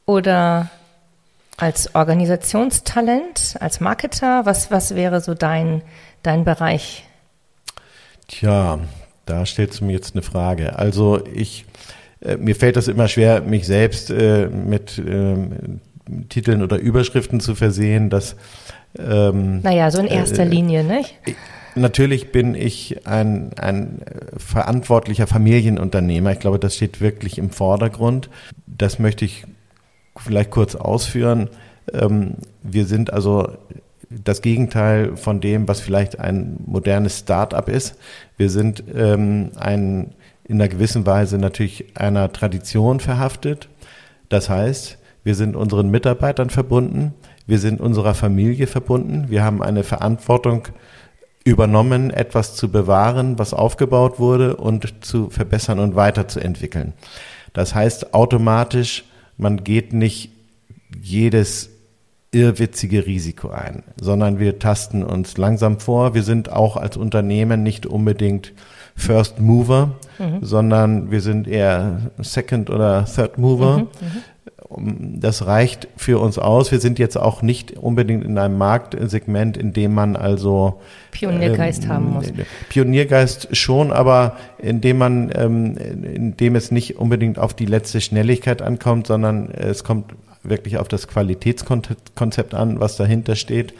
oder 0.09 0.71
als 1.57 1.93
Organisationstalent, 1.93 3.57
als 3.59 3.79
Marketer? 3.79 4.43
Was, 4.45 4.71
was 4.71 4.95
wäre 4.95 5.21
so 5.21 5.35
dein, 5.35 5.83
dein 6.23 6.45
Bereich? 6.45 7.05
Tja, 8.27 8.79
da 9.27 9.45
stellst 9.45 9.81
du 9.81 9.85
mir 9.85 9.91
jetzt 9.91 10.15
eine 10.15 10.23
Frage. 10.23 10.79
Also 10.79 11.23
ich, 11.31 11.65
äh, 12.21 12.37
mir 12.37 12.55
fällt 12.55 12.75
das 12.75 12.87
immer 12.87 13.07
schwer, 13.07 13.41
mich 13.41 13.67
selbst 13.67 14.09
äh, 14.09 14.47
mit 14.47 14.97
äh, 14.97 15.35
Titeln 16.29 16.63
oder 16.63 16.77
Überschriften 16.77 17.39
zu 17.39 17.53
versehen, 17.53 18.09
dass 18.09 18.35
ähm, 18.97 19.61
naja, 19.61 19.91
so 19.91 19.99
in 19.99 20.07
erster 20.07 20.41
äh, 20.41 20.47
Linie, 20.47 20.83
nicht? 20.83 21.13
Natürlich 21.75 22.31
bin 22.31 22.55
ich 22.55 23.05
ein, 23.05 23.51
ein 23.59 23.99
verantwortlicher 24.35 25.27
Familienunternehmer. 25.27 26.31
Ich 26.31 26.39
glaube, 26.39 26.57
das 26.57 26.75
steht 26.75 26.99
wirklich 26.99 27.37
im 27.37 27.51
Vordergrund. 27.51 28.31
Das 28.65 28.97
möchte 28.97 29.23
ich 29.23 29.45
vielleicht 30.23 30.51
kurz 30.51 30.75
ausführen. 30.75 31.49
Ähm, 31.93 32.35
wir 32.63 32.85
sind 32.85 33.11
also 33.13 33.49
das 34.09 34.41
Gegenteil 34.41 35.15
von 35.17 35.39
dem, 35.39 35.67
was 35.67 35.79
vielleicht 35.79 36.19
ein 36.19 36.57
modernes 36.65 37.19
Start-up 37.19 37.69
ist. 37.69 37.95
Wir 38.37 38.49
sind 38.49 38.83
ähm, 38.95 39.51
ein, 39.59 40.15
in 40.45 40.55
einer 40.55 40.67
gewissen 40.67 41.05
Weise 41.05 41.37
natürlich 41.37 41.95
einer 41.95 42.31
Tradition 42.31 42.99
verhaftet. 42.99 43.69
Das 44.29 44.49
heißt, 44.49 44.97
wir 45.23 45.35
sind 45.35 45.55
unseren 45.55 45.89
Mitarbeitern 45.89 46.49
verbunden, 46.49 47.13
wir 47.45 47.59
sind 47.59 47.81
unserer 47.81 48.13
Familie 48.13 48.67
verbunden, 48.67 49.25
wir 49.29 49.43
haben 49.43 49.61
eine 49.61 49.83
Verantwortung 49.83 50.67
übernommen, 51.43 52.11
etwas 52.11 52.55
zu 52.55 52.69
bewahren, 52.71 53.39
was 53.39 53.53
aufgebaut 53.53 54.19
wurde 54.19 54.55
und 54.55 55.03
zu 55.03 55.29
verbessern 55.29 55.79
und 55.79 55.95
weiterzuentwickeln. 55.95 56.93
Das 57.53 57.73
heißt 57.73 58.13
automatisch, 58.13 59.05
man 59.39 59.63
geht 59.63 59.93
nicht 59.93 60.31
jedes 61.01 61.69
irrwitzige 62.31 63.07
Risiko 63.07 63.49
ein, 63.49 63.83
sondern 63.99 64.37
wir 64.37 64.59
tasten 64.59 65.03
uns 65.03 65.37
langsam 65.37 65.79
vor. 65.79 66.13
Wir 66.13 66.23
sind 66.23 66.51
auch 66.51 66.77
als 66.77 66.97
Unternehmen 66.97 67.63
nicht 67.63 67.87
unbedingt 67.87 68.53
First 68.95 69.39
Mover, 69.39 69.95
mhm. 70.19 70.43
sondern 70.43 71.09
wir 71.09 71.21
sind 71.21 71.47
eher 71.47 72.11
Second 72.19 72.69
oder 72.69 73.05
Third 73.05 73.37
Mover. 73.37 73.77
Mhm, 73.77 73.83
mhm. 73.83 74.48
Das 74.77 75.47
reicht 75.47 75.87
für 75.97 76.19
uns 76.19 76.37
aus. 76.37 76.71
Wir 76.71 76.79
sind 76.79 76.99
jetzt 76.99 77.17
auch 77.17 77.41
nicht 77.41 77.77
unbedingt 77.77 78.23
in 78.23 78.37
einem 78.37 78.57
Marktsegment, 78.57 79.57
in 79.57 79.73
dem 79.73 79.95
man 79.95 80.15
also 80.15 80.79
Pioniergeist 81.11 81.85
ähm, 81.85 81.89
haben 81.89 82.09
muss. 82.11 82.31
Pioniergeist 82.69 83.55
schon, 83.55 83.91
aber 83.91 84.37
in 84.59 84.79
dem 84.79 84.99
man, 84.99 85.31
ähm, 85.33 85.75
in 85.77 86.37
dem 86.37 86.55
es 86.55 86.69
nicht 86.69 86.97
unbedingt 86.97 87.39
auf 87.39 87.55
die 87.55 87.65
letzte 87.65 87.99
Schnelligkeit 87.99 88.61
ankommt, 88.61 89.07
sondern 89.07 89.49
es 89.49 89.83
kommt 89.83 90.13
wirklich 90.43 90.77
auf 90.77 90.87
das 90.87 91.07
Qualitätskonzept 91.07 92.53
an, 92.53 92.79
was 92.79 92.95
dahinter 92.95 93.35
steht. 93.35 93.73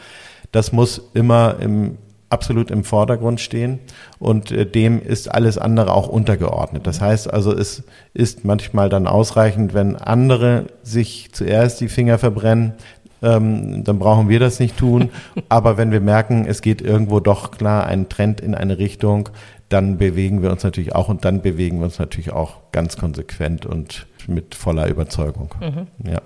Das 0.50 0.72
muss 0.72 1.10
immer 1.14 1.56
im, 1.60 1.98
absolut 2.30 2.70
im 2.70 2.84
Vordergrund 2.84 3.40
stehen 3.40 3.80
und 4.18 4.52
äh, 4.52 4.64
dem 4.64 5.02
ist 5.02 5.30
alles 5.30 5.58
andere 5.58 5.92
auch 5.92 6.08
untergeordnet. 6.08 6.86
Das 6.86 7.00
heißt 7.00 7.32
also, 7.32 7.52
es 7.52 7.82
ist 8.14 8.44
manchmal 8.44 8.88
dann 8.88 9.06
ausreichend, 9.06 9.74
wenn 9.74 9.96
andere 9.96 10.66
sich 10.82 11.32
zuerst 11.32 11.80
die 11.80 11.88
Finger 11.88 12.18
verbrennen, 12.18 12.74
ähm, 13.22 13.84
dann 13.84 13.98
brauchen 13.98 14.28
wir 14.28 14.40
das 14.40 14.60
nicht 14.60 14.78
tun. 14.78 15.10
Aber 15.48 15.76
wenn 15.76 15.92
wir 15.92 16.00
merken, 16.00 16.46
es 16.46 16.62
geht 16.62 16.80
irgendwo 16.80 17.20
doch 17.20 17.50
klar 17.50 17.86
ein 17.86 18.08
Trend 18.08 18.40
in 18.40 18.54
eine 18.54 18.78
Richtung, 18.78 19.28
dann 19.68 19.98
bewegen 19.98 20.42
wir 20.42 20.50
uns 20.50 20.64
natürlich 20.64 20.94
auch 20.94 21.08
und 21.08 21.24
dann 21.24 21.42
bewegen 21.42 21.78
wir 21.78 21.84
uns 21.84 21.98
natürlich 21.98 22.32
auch 22.32 22.56
ganz 22.72 22.96
konsequent 22.96 23.66
und 23.66 24.06
mit 24.26 24.54
voller 24.54 24.88
Überzeugung. 24.88 25.54
Mhm. 25.60 26.10
Ja. 26.10 26.22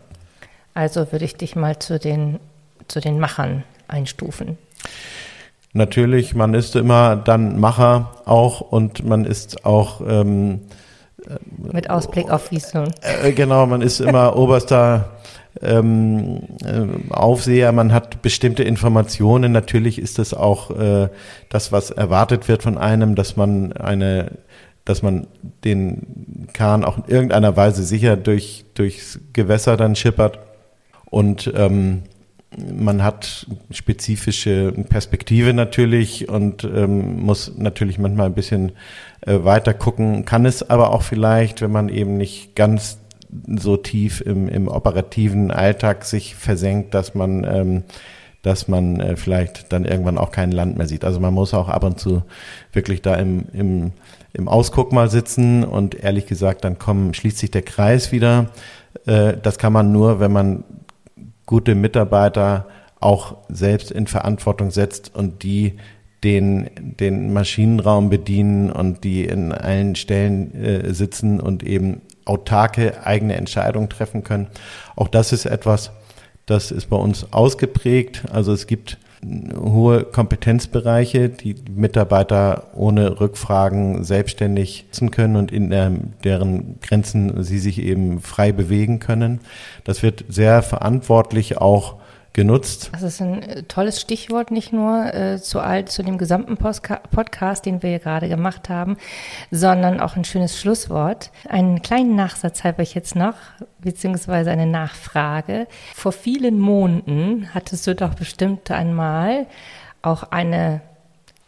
Also 0.74 1.12
würde 1.12 1.24
ich 1.24 1.36
dich 1.36 1.54
mal 1.56 1.78
zu 1.78 1.98
den, 1.98 2.40
zu 2.88 3.00
den 3.00 3.18
Machern 3.18 3.64
einstufen. 3.86 4.58
Natürlich, 5.76 6.36
man 6.36 6.54
ist 6.54 6.76
immer 6.76 7.16
dann 7.16 7.58
Macher 7.58 8.12
auch 8.26 8.60
und 8.60 9.04
man 9.04 9.24
ist 9.24 9.66
auch 9.66 10.00
ähm, 10.06 10.60
mit 11.72 11.90
Ausblick 11.90 12.30
auf 12.30 12.52
Vision. 12.52 12.94
Äh, 13.00 13.32
genau, 13.32 13.66
man 13.66 13.82
ist 13.82 14.00
immer 14.00 14.36
oberster 14.36 15.10
ähm, 15.60 16.42
äh, 16.64 17.12
Aufseher, 17.12 17.72
man 17.72 17.92
hat 17.92 18.22
bestimmte 18.22 18.62
Informationen. 18.62 19.50
Natürlich 19.50 19.98
ist 19.98 20.20
es 20.20 20.32
auch 20.32 20.70
äh, 20.70 21.08
das, 21.48 21.72
was 21.72 21.90
erwartet 21.90 22.46
wird 22.46 22.62
von 22.62 22.78
einem, 22.78 23.16
dass 23.16 23.36
man 23.36 23.72
eine, 23.72 24.30
dass 24.84 25.02
man 25.02 25.26
den 25.64 26.46
Kahn 26.52 26.84
auch 26.84 26.98
in 26.98 27.04
irgendeiner 27.06 27.56
Weise 27.56 27.82
sicher 27.82 28.16
durch 28.16 28.64
durchs 28.74 29.18
Gewässer 29.32 29.76
dann 29.76 29.96
schippert 29.96 30.38
und 31.06 31.52
ähm, 31.56 32.04
man 32.56 33.02
hat 33.02 33.46
spezifische 33.70 34.72
Perspektive 34.88 35.52
natürlich 35.52 36.28
und 36.28 36.64
ähm, 36.64 37.20
muss 37.22 37.52
natürlich 37.56 37.98
manchmal 37.98 38.26
ein 38.26 38.34
bisschen 38.34 38.72
äh, 39.22 39.44
weiter 39.44 39.74
gucken, 39.74 40.24
kann 40.24 40.46
es 40.46 40.68
aber 40.68 40.92
auch 40.92 41.02
vielleicht, 41.02 41.60
wenn 41.62 41.72
man 41.72 41.88
eben 41.88 42.16
nicht 42.16 42.54
ganz 42.54 42.98
so 43.46 43.76
tief 43.76 44.20
im, 44.20 44.48
im 44.48 44.68
operativen 44.68 45.50
Alltag 45.50 46.04
sich 46.04 46.36
versenkt, 46.36 46.94
dass 46.94 47.14
man 47.14 47.44
ähm, 47.44 47.82
dass 48.44 48.68
man 48.68 49.00
äh, 49.00 49.16
vielleicht 49.16 49.72
dann 49.72 49.86
irgendwann 49.86 50.18
auch 50.18 50.30
kein 50.30 50.52
Land 50.52 50.76
mehr 50.76 50.86
sieht. 50.86 51.04
Also 51.04 51.18
man 51.18 51.32
muss 51.32 51.54
auch 51.54 51.68
ab 51.68 51.82
und 51.82 51.98
zu 51.98 52.22
wirklich 52.72 53.00
da 53.00 53.14
im, 53.14 53.46
im, 53.54 53.92
im 54.34 54.48
Ausguck 54.48 54.92
mal 54.92 55.08
sitzen 55.08 55.64
und 55.64 55.94
ehrlich 55.94 56.26
gesagt, 56.26 56.62
dann 56.62 56.78
kommen, 56.78 57.14
schließt 57.14 57.38
sich 57.38 57.50
der 57.50 57.62
Kreis 57.62 58.12
wieder. 58.12 58.50
Äh, 59.06 59.38
das 59.42 59.56
kann 59.56 59.72
man 59.72 59.92
nur, 59.92 60.20
wenn 60.20 60.30
man 60.30 60.64
gute 61.54 61.76
Mitarbeiter 61.76 62.66
auch 62.98 63.36
selbst 63.48 63.92
in 63.92 64.08
Verantwortung 64.08 64.72
setzt 64.72 65.14
und 65.14 65.44
die 65.44 65.76
den, 66.24 66.68
den 66.74 67.32
Maschinenraum 67.32 68.10
bedienen 68.10 68.72
und 68.72 69.04
die 69.04 69.24
in 69.24 69.52
allen 69.52 69.94
Stellen 69.94 70.52
äh, 70.52 70.92
sitzen 70.92 71.38
und 71.38 71.62
eben 71.62 72.00
autarke 72.24 73.06
eigene 73.06 73.36
Entscheidungen 73.36 73.88
treffen 73.88 74.24
können. 74.24 74.48
Auch 74.96 75.06
das 75.06 75.32
ist 75.32 75.46
etwas, 75.46 75.92
das 76.46 76.72
ist 76.72 76.90
bei 76.90 76.96
uns 76.96 77.32
ausgeprägt. 77.32 78.24
Also 78.32 78.52
es 78.52 78.66
gibt 78.66 78.98
hohe 79.56 80.04
Kompetenzbereiche, 80.04 81.28
die 81.28 81.56
Mitarbeiter 81.74 82.70
ohne 82.74 83.20
Rückfragen 83.20 84.04
selbstständig 84.04 84.86
nutzen 84.88 85.10
können 85.10 85.36
und 85.36 85.52
in 85.52 85.70
deren 86.24 86.78
Grenzen 86.80 87.42
sie 87.42 87.58
sich 87.58 87.80
eben 87.80 88.20
frei 88.20 88.52
bewegen 88.52 89.00
können. 89.00 89.40
Das 89.84 90.02
wird 90.02 90.24
sehr 90.28 90.62
verantwortlich 90.62 91.58
auch 91.58 91.96
genutzt. 92.34 92.90
Das 92.92 93.02
ist 93.02 93.22
ein 93.22 93.42
äh, 93.42 93.62
tolles 93.62 94.00
Stichwort, 94.00 94.50
nicht 94.50 94.72
nur 94.72 95.14
äh, 95.14 95.40
zu, 95.40 95.60
all, 95.60 95.86
zu 95.86 96.02
dem 96.02 96.18
gesamten 96.18 96.56
Postka 96.56 96.96
Podcast, 97.10 97.64
den 97.64 97.82
wir 97.82 97.90
hier 97.90 97.98
gerade 98.00 98.28
gemacht 98.28 98.68
haben, 98.68 98.98
sondern 99.50 100.00
auch 100.00 100.16
ein 100.16 100.24
schönes 100.24 100.60
Schlusswort. 100.60 101.30
Einen 101.48 101.80
kleinen 101.80 102.16
Nachsatz 102.16 102.64
habe 102.64 102.82
ich 102.82 102.94
jetzt 102.94 103.14
noch, 103.14 103.36
beziehungsweise 103.78 104.50
eine 104.50 104.66
Nachfrage. 104.66 105.66
Vor 105.94 106.12
vielen 106.12 106.58
Monaten 106.58 107.48
hattest 107.54 107.86
du 107.86 107.94
doch 107.94 108.14
bestimmt 108.14 108.70
einmal 108.70 109.46
auch 110.02 110.24
eine 110.24 110.82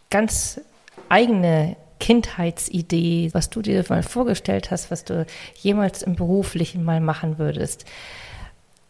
ganz 0.09 0.61
eigene 1.09 1.77
Kindheitsidee, 1.99 3.31
was 3.33 3.51
du 3.51 3.61
dir 3.61 3.85
mal 3.89 4.03
vorgestellt 4.03 4.71
hast, 4.71 4.91
was 4.91 5.05
du 5.05 5.27
jemals 5.57 6.03
im 6.03 6.15
Beruflichen 6.15 6.85
mal 6.85 7.01
machen 7.01 7.39
würdest. 7.39 7.87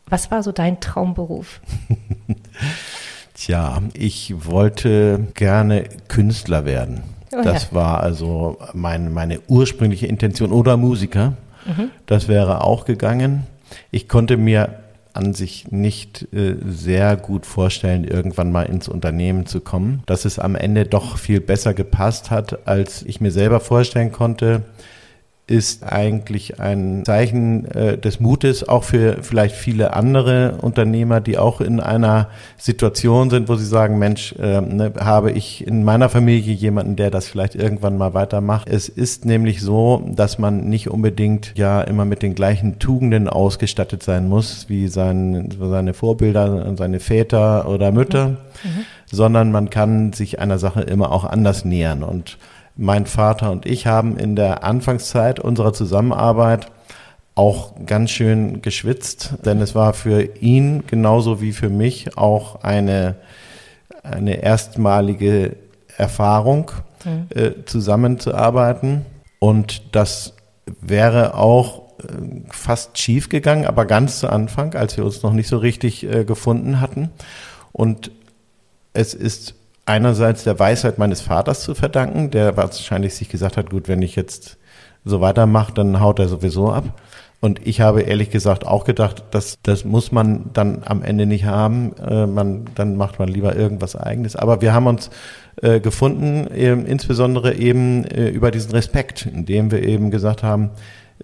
Was 0.09 0.31
war 0.31 0.43
so 0.43 0.53
dein 0.53 0.81
Traumberuf? 0.81 1.61
Tja, 3.35 3.83
ich 3.93 4.35
wollte 4.47 5.27
gerne 5.35 5.85
Künstler 6.09 6.65
werden. 6.65 7.03
Oh, 7.33 7.43
das 7.43 7.65
ja. 7.65 7.75
war 7.75 8.01
also 8.01 8.59
mein, 8.73 9.13
meine 9.13 9.41
ursprüngliche 9.49 10.07
Intention 10.07 10.53
oder 10.53 10.77
Musiker. 10.77 11.35
Mhm. 11.67 11.91
Das 12.07 12.29
wäre 12.29 12.63
auch 12.63 12.85
gegangen. 12.85 13.47
Ich 13.91 14.09
konnte 14.09 14.37
mir 14.37 14.81
an 15.13 15.35
sich 15.35 15.73
nicht 15.73 16.33
äh, 16.33 16.57
sehr 16.65 17.17
gut 17.17 17.47
vorstellen, 17.47 18.05
irgendwann 18.05 18.53
mal 18.53 18.65
ins 18.65 18.87
Unternehmen 18.87 19.47
zu 19.47 19.61
kommen. 19.61 20.03
Dass 20.07 20.25
es 20.25 20.39
am 20.39 20.55
Ende 20.55 20.85
doch 20.85 21.19
viel 21.19 21.41
besser 21.41 21.75
gepasst 21.75 22.31
hat, 22.31 22.67
als 22.69 23.03
ich 23.03 23.21
mir 23.21 23.33
selber 23.33 23.61
vorstellen 23.61 24.13
konnte 24.13 24.63
ist 25.49 25.85
eigentlich 25.85 26.59
ein 26.59 27.05
Zeichen 27.05 27.67
äh, 27.67 27.97
des 27.97 28.19
Mutes, 28.19 28.69
auch 28.69 28.83
für 28.83 29.23
vielleicht 29.23 29.55
viele 29.55 29.95
andere 29.95 30.59
Unternehmer, 30.61 31.21
die 31.21 31.39
auch 31.39 31.61
in 31.61 31.79
einer 31.79 32.29
Situation 32.57 33.31
sind, 33.31 33.49
wo 33.49 33.55
sie 33.55 33.65
sagen, 33.65 33.99
Mensch, 33.99 34.35
äh, 34.41 34.61
ne, 34.61 34.93
habe 34.99 35.31
ich 35.31 35.65
in 35.65 35.85
meiner 35.85 36.09
Familie 36.09 36.53
jemanden, 36.53 36.97
der 36.97 37.13
das 37.13 37.29
vielleicht 37.29 37.55
irgendwann 37.55 37.97
mal 37.97 38.13
weitermacht. 38.13 38.69
Es 38.69 38.89
ist 38.89 39.25
nämlich 39.25 39.63
so, 39.63 40.03
dass 40.11 40.39
man 40.39 40.69
nicht 40.69 40.91
unbedingt 40.91 41.53
ja 41.57 41.81
immer 41.81 42.05
mit 42.05 42.23
den 42.23 42.35
gleichen 42.35 42.81
Tugenden 42.81 43.29
ausgestattet 43.29 44.03
sein 44.03 44.29
muss, 44.29 44.69
wie 44.69 44.89
sein, 44.89 45.55
seine 45.61 45.95
Vorbilder, 45.95 46.75
seine 46.77 46.99
Väter 46.99 47.69
oder 47.69 47.93
Mütter, 47.93 48.31
mhm. 48.31 48.85
sondern 49.13 49.53
man 49.53 49.71
kann 49.71 50.13
sich 50.13 50.41
einer 50.41 50.59
Sache 50.59 50.81
immer 50.81 51.13
auch 51.13 51.23
anders 51.25 51.65
nähern 51.65 52.03
und 52.03 52.37
mein 52.77 53.07
Vater 53.07 53.51
und 53.51 53.67
ich 53.67 53.87
haben 53.87 54.19
in 54.19 54.37
der 54.37 54.65
Anfangszeit 54.65 55.41
unserer 55.41 55.73
Zusammenarbeit 55.73 56.71
auch 57.35 57.73
ganz 57.85 58.11
schön 58.11 58.63
geschwitzt, 58.63 59.35
denn 59.45 59.61
es 59.61 59.75
war 59.75 59.93
für 59.93 60.23
ihn 60.41 60.85
genauso 60.87 61.41
wie 61.41 61.53
für 61.53 61.69
mich 61.69 62.17
auch 62.17 62.63
eine, 62.63 63.17
eine 64.03 64.43
erstmalige 64.43 65.57
Erfahrung, 65.99 66.71
mhm. 67.05 67.27
äh, 67.35 67.53
zusammenzuarbeiten. 67.67 69.05
Und 69.39 69.95
das 69.95 70.33
wäre 70.81 71.35
auch 71.35 71.83
äh, 72.01 72.43
fast 72.51 72.99
schief 72.99 73.29
gegangen, 73.29 73.67
aber 73.67 73.85
ganz 73.85 74.21
zu 74.21 74.31
Anfang, 74.31 74.75
als 74.75 74.97
wir 74.97 75.05
uns 75.05 75.23
noch 75.23 75.35
nicht 75.35 75.49
so 75.49 75.59
richtig 75.59 76.05
äh, 76.11 76.25
gefunden 76.25 76.81
hatten. 76.81 77.11
Und 77.73 78.11
es 78.95 79.13
ist 79.13 79.56
einerseits 79.87 80.45
der 80.45 80.59
Weisheit 80.59 80.99
meines 80.99 81.21
Vaters 81.21 81.63
zu 81.63 81.75
verdanken, 81.75 82.31
der 82.31 82.57
wahrscheinlich 82.57 83.15
sich 83.15 83.29
gesagt 83.29 83.57
hat, 83.57 83.71
gut, 83.71 83.89
wenn 83.89 84.03
ich 84.03 84.17
jetzt 84.17 84.59
so 85.05 85.21
weitermache, 85.21 85.73
dann 85.73 86.01
haut 86.01 86.19
er 86.19 86.29
sowieso 86.29 86.71
ab. 86.71 87.01
Und 87.41 87.65
ich 87.67 87.81
habe 87.81 88.03
ehrlich 88.03 88.31
gesagt 88.31 88.67
auch 88.67 88.85
gedacht, 88.85 89.23
dass 89.31 89.59
das 89.63 89.85
muss 89.85 90.11
man 90.11 90.51
dann 90.53 90.83
am 90.85 91.03
Ende 91.03 91.27
nicht 91.27 91.45
haben. 91.45 91.95
Äh, 91.99 92.27
man, 92.27 92.65
dann 92.75 92.97
macht 92.97 93.19
man 93.19 93.29
lieber 93.29 93.55
irgendwas 93.55 93.95
Eigenes. 93.95 94.35
Aber 94.35 94.63
wir 94.63 94.73
haben 94.75 94.87
uns 94.87 95.11
äh, 95.63 95.79
gefunden, 95.81 96.49
äh, 96.51 96.73
insbesondere 96.73 97.55
eben 97.55 98.05
äh, 98.05 98.29
über 98.29 98.51
diesen 98.51 98.73
Respekt, 98.73 99.27
indem 99.27 99.71
wir 99.71 99.83
eben 99.83 100.11
gesagt 100.11 100.43
haben, 100.43 100.71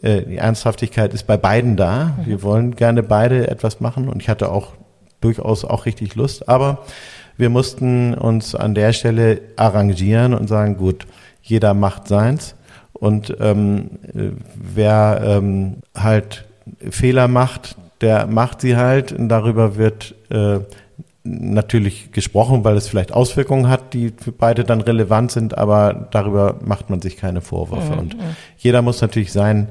äh, 0.02 0.22
die 0.22 0.36
Ernsthaftigkeit 0.36 1.12
ist 1.14 1.26
bei 1.26 1.36
beiden 1.36 1.76
da. 1.76 2.18
Wir 2.24 2.42
wollen 2.42 2.76
gerne 2.76 3.02
beide 3.02 3.48
etwas 3.48 3.80
machen 3.80 4.08
und 4.08 4.22
ich 4.22 4.28
hatte 4.28 4.50
auch 4.52 4.74
durchaus 5.20 5.64
auch 5.64 5.86
richtig 5.86 6.14
Lust. 6.14 6.48
Aber 6.48 6.84
wir 7.36 7.50
mussten 7.50 8.14
uns 8.14 8.54
an 8.54 8.74
der 8.74 8.92
Stelle 8.92 9.40
arrangieren 9.56 10.34
und 10.34 10.48
sagen, 10.48 10.76
gut, 10.76 11.06
jeder 11.42 11.74
macht 11.74 12.08
seins. 12.08 12.54
Und 12.92 13.36
ähm, 13.40 13.90
wer 14.54 15.20
ähm, 15.24 15.78
halt 15.96 16.44
Fehler 16.90 17.26
macht, 17.26 17.76
der 18.00 18.26
macht 18.26 18.60
sie 18.60 18.76
halt. 18.76 19.12
Und 19.12 19.28
darüber 19.28 19.76
wird 19.76 20.14
äh, 20.30 20.60
natürlich 21.24 22.12
gesprochen, 22.12 22.64
weil 22.64 22.76
es 22.76 22.88
vielleicht 22.88 23.12
Auswirkungen 23.12 23.68
hat, 23.68 23.94
die 23.94 24.12
für 24.16 24.32
beide 24.32 24.64
dann 24.64 24.80
relevant 24.80 25.30
sind, 25.30 25.56
aber 25.56 26.08
darüber 26.10 26.56
macht 26.64 26.90
man 26.90 27.00
sich 27.00 27.16
keine 27.16 27.40
Vorwürfe. 27.40 27.92
Mhm. 27.92 27.98
Und 27.98 28.16
jeder 28.58 28.82
muss 28.82 29.00
natürlich 29.00 29.32
sein, 29.32 29.68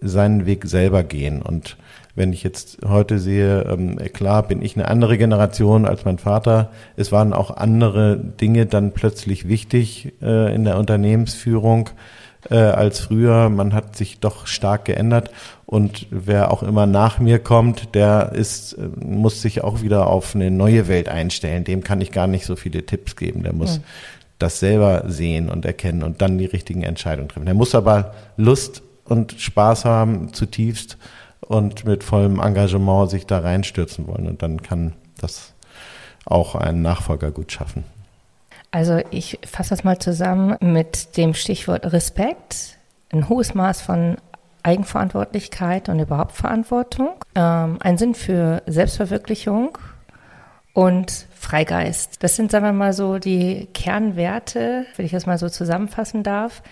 seinen 0.00 0.46
Weg 0.46 0.66
selber 0.66 1.02
gehen. 1.02 1.42
Und 1.42 1.76
wenn 2.14 2.32
ich 2.32 2.42
jetzt 2.42 2.78
heute 2.86 3.18
sehe, 3.18 3.62
ähm, 3.62 3.96
klar 4.12 4.46
bin 4.46 4.60
ich 4.60 4.76
eine 4.76 4.88
andere 4.88 5.16
Generation 5.16 5.86
als 5.86 6.04
mein 6.04 6.18
Vater. 6.18 6.70
Es 6.96 7.10
waren 7.10 7.32
auch 7.32 7.56
andere 7.56 8.16
Dinge 8.18 8.66
dann 8.66 8.92
plötzlich 8.92 9.48
wichtig 9.48 10.12
äh, 10.20 10.54
in 10.54 10.64
der 10.64 10.76
Unternehmensführung 10.76 11.88
äh, 12.50 12.56
als 12.56 13.00
früher. 13.00 13.48
Man 13.48 13.72
hat 13.72 13.96
sich 13.96 14.20
doch 14.20 14.46
stark 14.46 14.84
geändert 14.84 15.30
und 15.64 16.06
wer 16.10 16.50
auch 16.50 16.62
immer 16.62 16.84
nach 16.84 17.18
mir 17.18 17.38
kommt, 17.38 17.94
der 17.94 18.32
ist, 18.34 18.74
äh, 18.74 18.88
muss 19.02 19.40
sich 19.40 19.64
auch 19.64 19.80
wieder 19.80 20.08
auf 20.08 20.34
eine 20.34 20.50
neue 20.50 20.88
Welt 20.88 21.08
einstellen. 21.08 21.64
Dem 21.64 21.82
kann 21.82 22.02
ich 22.02 22.12
gar 22.12 22.26
nicht 22.26 22.44
so 22.44 22.56
viele 22.56 22.84
Tipps 22.84 23.16
geben. 23.16 23.42
Der 23.42 23.54
muss 23.54 23.78
mhm. 23.78 23.84
das 24.38 24.60
selber 24.60 25.04
sehen 25.06 25.48
und 25.48 25.64
erkennen 25.64 26.02
und 26.02 26.20
dann 26.20 26.36
die 26.36 26.44
richtigen 26.44 26.82
Entscheidungen 26.82 27.30
treffen. 27.30 27.46
Er 27.46 27.54
muss 27.54 27.74
aber 27.74 28.12
Lust 28.36 28.82
und 29.04 29.32
Spaß 29.32 29.86
haben, 29.86 30.34
zutiefst 30.34 30.98
und 31.46 31.84
mit 31.84 32.04
vollem 32.04 32.40
Engagement 32.40 33.10
sich 33.10 33.26
da 33.26 33.40
reinstürzen 33.40 34.06
wollen. 34.06 34.26
Und 34.26 34.42
dann 34.42 34.62
kann 34.62 34.94
das 35.20 35.54
auch 36.24 36.54
ein 36.54 36.82
Nachfolger 36.82 37.30
gut 37.30 37.52
schaffen. 37.52 37.84
Also 38.70 39.00
ich 39.10 39.38
fasse 39.46 39.70
das 39.70 39.84
mal 39.84 39.98
zusammen 39.98 40.56
mit 40.60 41.16
dem 41.16 41.34
Stichwort 41.34 41.92
Respekt, 41.92 42.78
ein 43.12 43.28
hohes 43.28 43.54
Maß 43.54 43.82
von 43.82 44.16
Eigenverantwortlichkeit 44.62 45.88
und 45.88 45.98
überhaupt 45.98 46.32
Verantwortung, 46.32 47.10
ähm, 47.34 47.78
ein 47.80 47.98
Sinn 47.98 48.14
für 48.14 48.62
Selbstverwirklichung 48.66 49.76
und 50.72 51.26
Freigeist. 51.34 52.22
Das 52.22 52.36
sind, 52.36 52.50
sagen 52.50 52.64
wir 52.64 52.72
mal 52.72 52.92
so, 52.92 53.18
die 53.18 53.68
Kernwerte, 53.74 54.86
wenn 54.96 55.04
ich 55.04 55.12
das 55.12 55.26
mal 55.26 55.36
so 55.36 55.48
zusammenfassen 55.48 56.22
darf, 56.22 56.62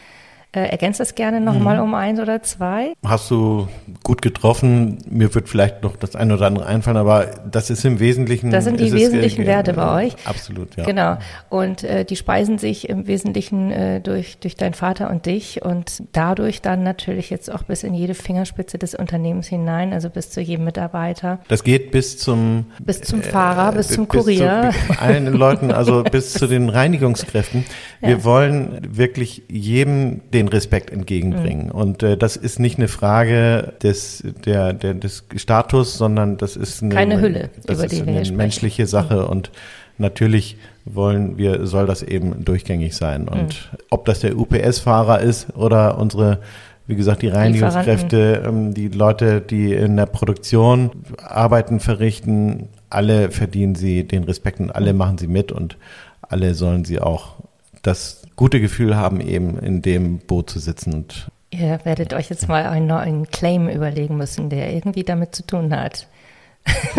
äh, 0.53 0.62
ergänzt 0.62 0.98
das 0.98 1.14
gerne 1.14 1.40
nochmal 1.40 1.76
mhm. 1.76 1.82
um 1.84 1.94
eins 1.94 2.18
oder 2.18 2.42
zwei. 2.42 2.94
Hast 3.05 3.30
du 3.30 3.68
gut 4.03 4.20
getroffen. 4.20 4.98
Mir 5.09 5.32
wird 5.34 5.48
vielleicht 5.48 5.82
noch 5.82 5.96
das 5.96 6.16
eine 6.16 6.34
oder 6.34 6.46
andere 6.46 6.66
einfallen, 6.66 6.96
aber 6.96 7.26
das 7.51 7.70
ist 7.70 7.84
im 7.84 8.01
Wesentlichen. 8.01 8.51
Das 8.51 8.64
sind 8.64 8.80
die 8.80 8.92
wesentlichen 8.92 9.42
es, 9.42 9.46
äh, 9.46 9.51
Werte 9.51 9.74
bei 9.74 10.07
euch. 10.07 10.16
Absolut, 10.24 10.76
ja. 10.76 10.84
Genau. 10.84 11.18
Und 11.48 11.84
äh, 11.84 12.05
die 12.05 12.16
speisen 12.16 12.59
sich 12.59 12.88
im 12.88 13.07
Wesentlichen 13.07 13.70
äh, 13.70 14.01
durch, 14.01 14.38
durch 14.38 14.57
deinen 14.57 14.74
Vater 14.74 15.11
und 15.11 15.26
dich 15.26 15.62
und 15.62 16.03
dadurch 16.12 16.62
dann 16.62 16.82
natürlich 16.82 17.30
jetzt 17.30 17.53
auch 17.53 17.62
bis 17.62 17.84
in 17.84 17.94
jede 17.94 18.14
Fingerspitze 18.14 18.78
des 18.78 18.94
Unternehmens 18.94 19.46
hinein, 19.46 19.92
also 19.92 20.11
bis 20.11 20.30
zu 20.30 20.40
jedem 20.40 20.64
Mitarbeiter. 20.64 21.38
Das 21.48 21.62
geht 21.62 21.92
bis 21.92 22.18
zum 22.18 22.66
bis 22.80 23.03
zum 23.03 23.22
Fahrer, 23.22 23.72
äh, 23.72 23.76
bis 23.76 23.88
zum 23.88 24.09
Kurier. 24.09 24.72
Bis 24.72 24.96
zu 24.96 25.01
allen 25.03 25.32
Leuten, 25.32 25.70
also 25.70 26.03
bis 26.03 26.32
zu 26.40 26.46
den 26.46 26.68
Reinigungskräften. 26.68 27.64
Wir 28.01 28.11
ja. 28.11 28.24
wollen 28.24 28.80
wirklich 28.96 29.42
jedem 29.48 30.22
den 30.32 30.39
den 30.41 30.49
Respekt 30.49 30.91
entgegenbringen. 30.91 31.66
Mhm. 31.66 31.72
Und 31.72 32.03
äh, 32.03 32.16
das 32.16 32.36
ist 32.36 32.59
nicht 32.59 32.78
eine 32.78 32.88
Frage 32.88 33.74
des, 33.82 34.24
der, 34.45 34.72
der, 34.72 34.95
des 34.95 35.24
Status, 35.36 35.97
sondern 35.97 36.38
das 36.38 36.57
ist 36.57 36.82
eine, 36.82 36.95
Keine 36.95 37.20
Hülle, 37.20 37.51
das 37.66 37.76
über 37.76 37.86
ist 37.86 37.93
die 37.93 38.03
eine 38.03 38.32
menschliche 38.32 38.86
Sache. 38.86 39.16
Mhm. 39.16 39.28
Und 39.28 39.51
natürlich 39.99 40.57
wollen 40.86 41.36
wir, 41.36 41.66
soll 41.66 41.86
das 41.86 42.03
eben 42.03 42.45
durchgängig 42.45 42.97
sein. 42.97 43.28
Und 43.28 43.70
mhm. 43.72 43.78
ob 43.91 44.07
das 44.07 44.20
der 44.20 44.36
UPS-Fahrer 44.36 45.20
ist 45.20 45.55
oder 45.57 45.99
unsere 45.99 46.41
wie 46.86 46.97
gesagt, 46.97 47.22
die 47.22 47.28
Reinigungskräfte, 47.28 48.43
ähm, 48.45 48.74
die 48.74 48.88
Leute, 48.88 49.41
die 49.41 49.72
in 49.72 49.97
der 49.97 50.07
Produktion 50.07 50.91
Arbeiten 51.22 51.78
verrichten, 51.78 52.68
alle 52.88 53.30
verdienen 53.30 53.76
sie 53.76 54.03
den 54.03 54.24
Respekt 54.24 54.59
und 54.59 54.74
alle 54.74 54.93
mhm. 54.93 54.99
machen 54.99 55.18
sie 55.18 55.28
mit 55.28 55.53
und 55.53 55.76
alle 56.20 56.55
sollen 56.55 56.84
sie 56.84 56.99
auch 56.99 57.36
das 57.82 58.20
gute 58.41 58.59
Gefühl 58.59 58.97
haben, 58.97 59.20
eben 59.20 59.59
in 59.59 59.82
dem 59.82 60.16
Boot 60.18 60.49
zu 60.49 60.61
sitzen 60.61 60.95
und 60.95 61.30
Ihr 61.51 61.78
werdet 61.84 62.14
euch 62.14 62.30
jetzt 62.30 62.49
mal 62.49 62.64
einen 62.64 62.86
neuen 62.86 63.28
Claim 63.28 63.68
überlegen 63.68 64.16
müssen, 64.16 64.49
der 64.49 64.72
irgendwie 64.72 65.05
damit 65.05 65.34
zu 65.34 65.47
tun 65.47 65.76
hat. 65.76 66.09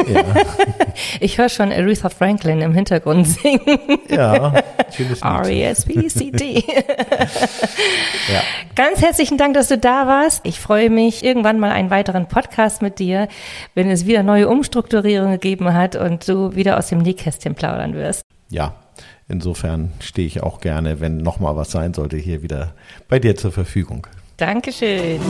Ja. 0.07 0.23
Ich 1.19 1.37
höre 1.37 1.49
schon 1.49 1.71
Aretha 1.71 2.09
Franklin 2.09 2.61
im 2.61 2.73
Hintergrund 2.73 3.27
singen. 3.27 3.79
Ja, 4.09 4.53
schönes 4.95 5.21
R-E-S-P-C-T. 5.21 6.63
ja. 8.33 8.41
Ganz 8.75 9.01
herzlichen 9.01 9.37
Dank, 9.37 9.53
dass 9.53 9.67
du 9.67 9.77
da 9.77 10.07
warst. 10.07 10.45
Ich 10.45 10.59
freue 10.59 10.89
mich, 10.89 11.23
irgendwann 11.23 11.59
mal 11.59 11.71
einen 11.71 11.89
weiteren 11.89 12.27
Podcast 12.27 12.81
mit 12.81 12.99
dir, 12.99 13.27
wenn 13.73 13.89
es 13.89 14.05
wieder 14.05 14.21
neue 14.21 14.49
Umstrukturierungen 14.49 15.39
gegeben 15.39 15.73
hat 15.73 15.95
und 15.95 16.27
du 16.27 16.55
wieder 16.55 16.77
aus 16.77 16.87
dem 16.87 16.99
Nähkästchen 16.99 17.55
plaudern 17.55 17.95
wirst. 17.95 18.23
Ja, 18.49 18.75
Insofern 19.31 19.93
stehe 20.01 20.27
ich 20.27 20.43
auch 20.43 20.59
gerne, 20.59 20.99
wenn 20.99 21.15
nochmal 21.17 21.55
was 21.55 21.71
sein 21.71 21.93
sollte, 21.93 22.17
hier 22.17 22.43
wieder 22.43 22.73
bei 23.07 23.17
dir 23.17 23.37
zur 23.37 23.53
Verfügung. 23.53 24.05
Dankeschön. 24.35 25.21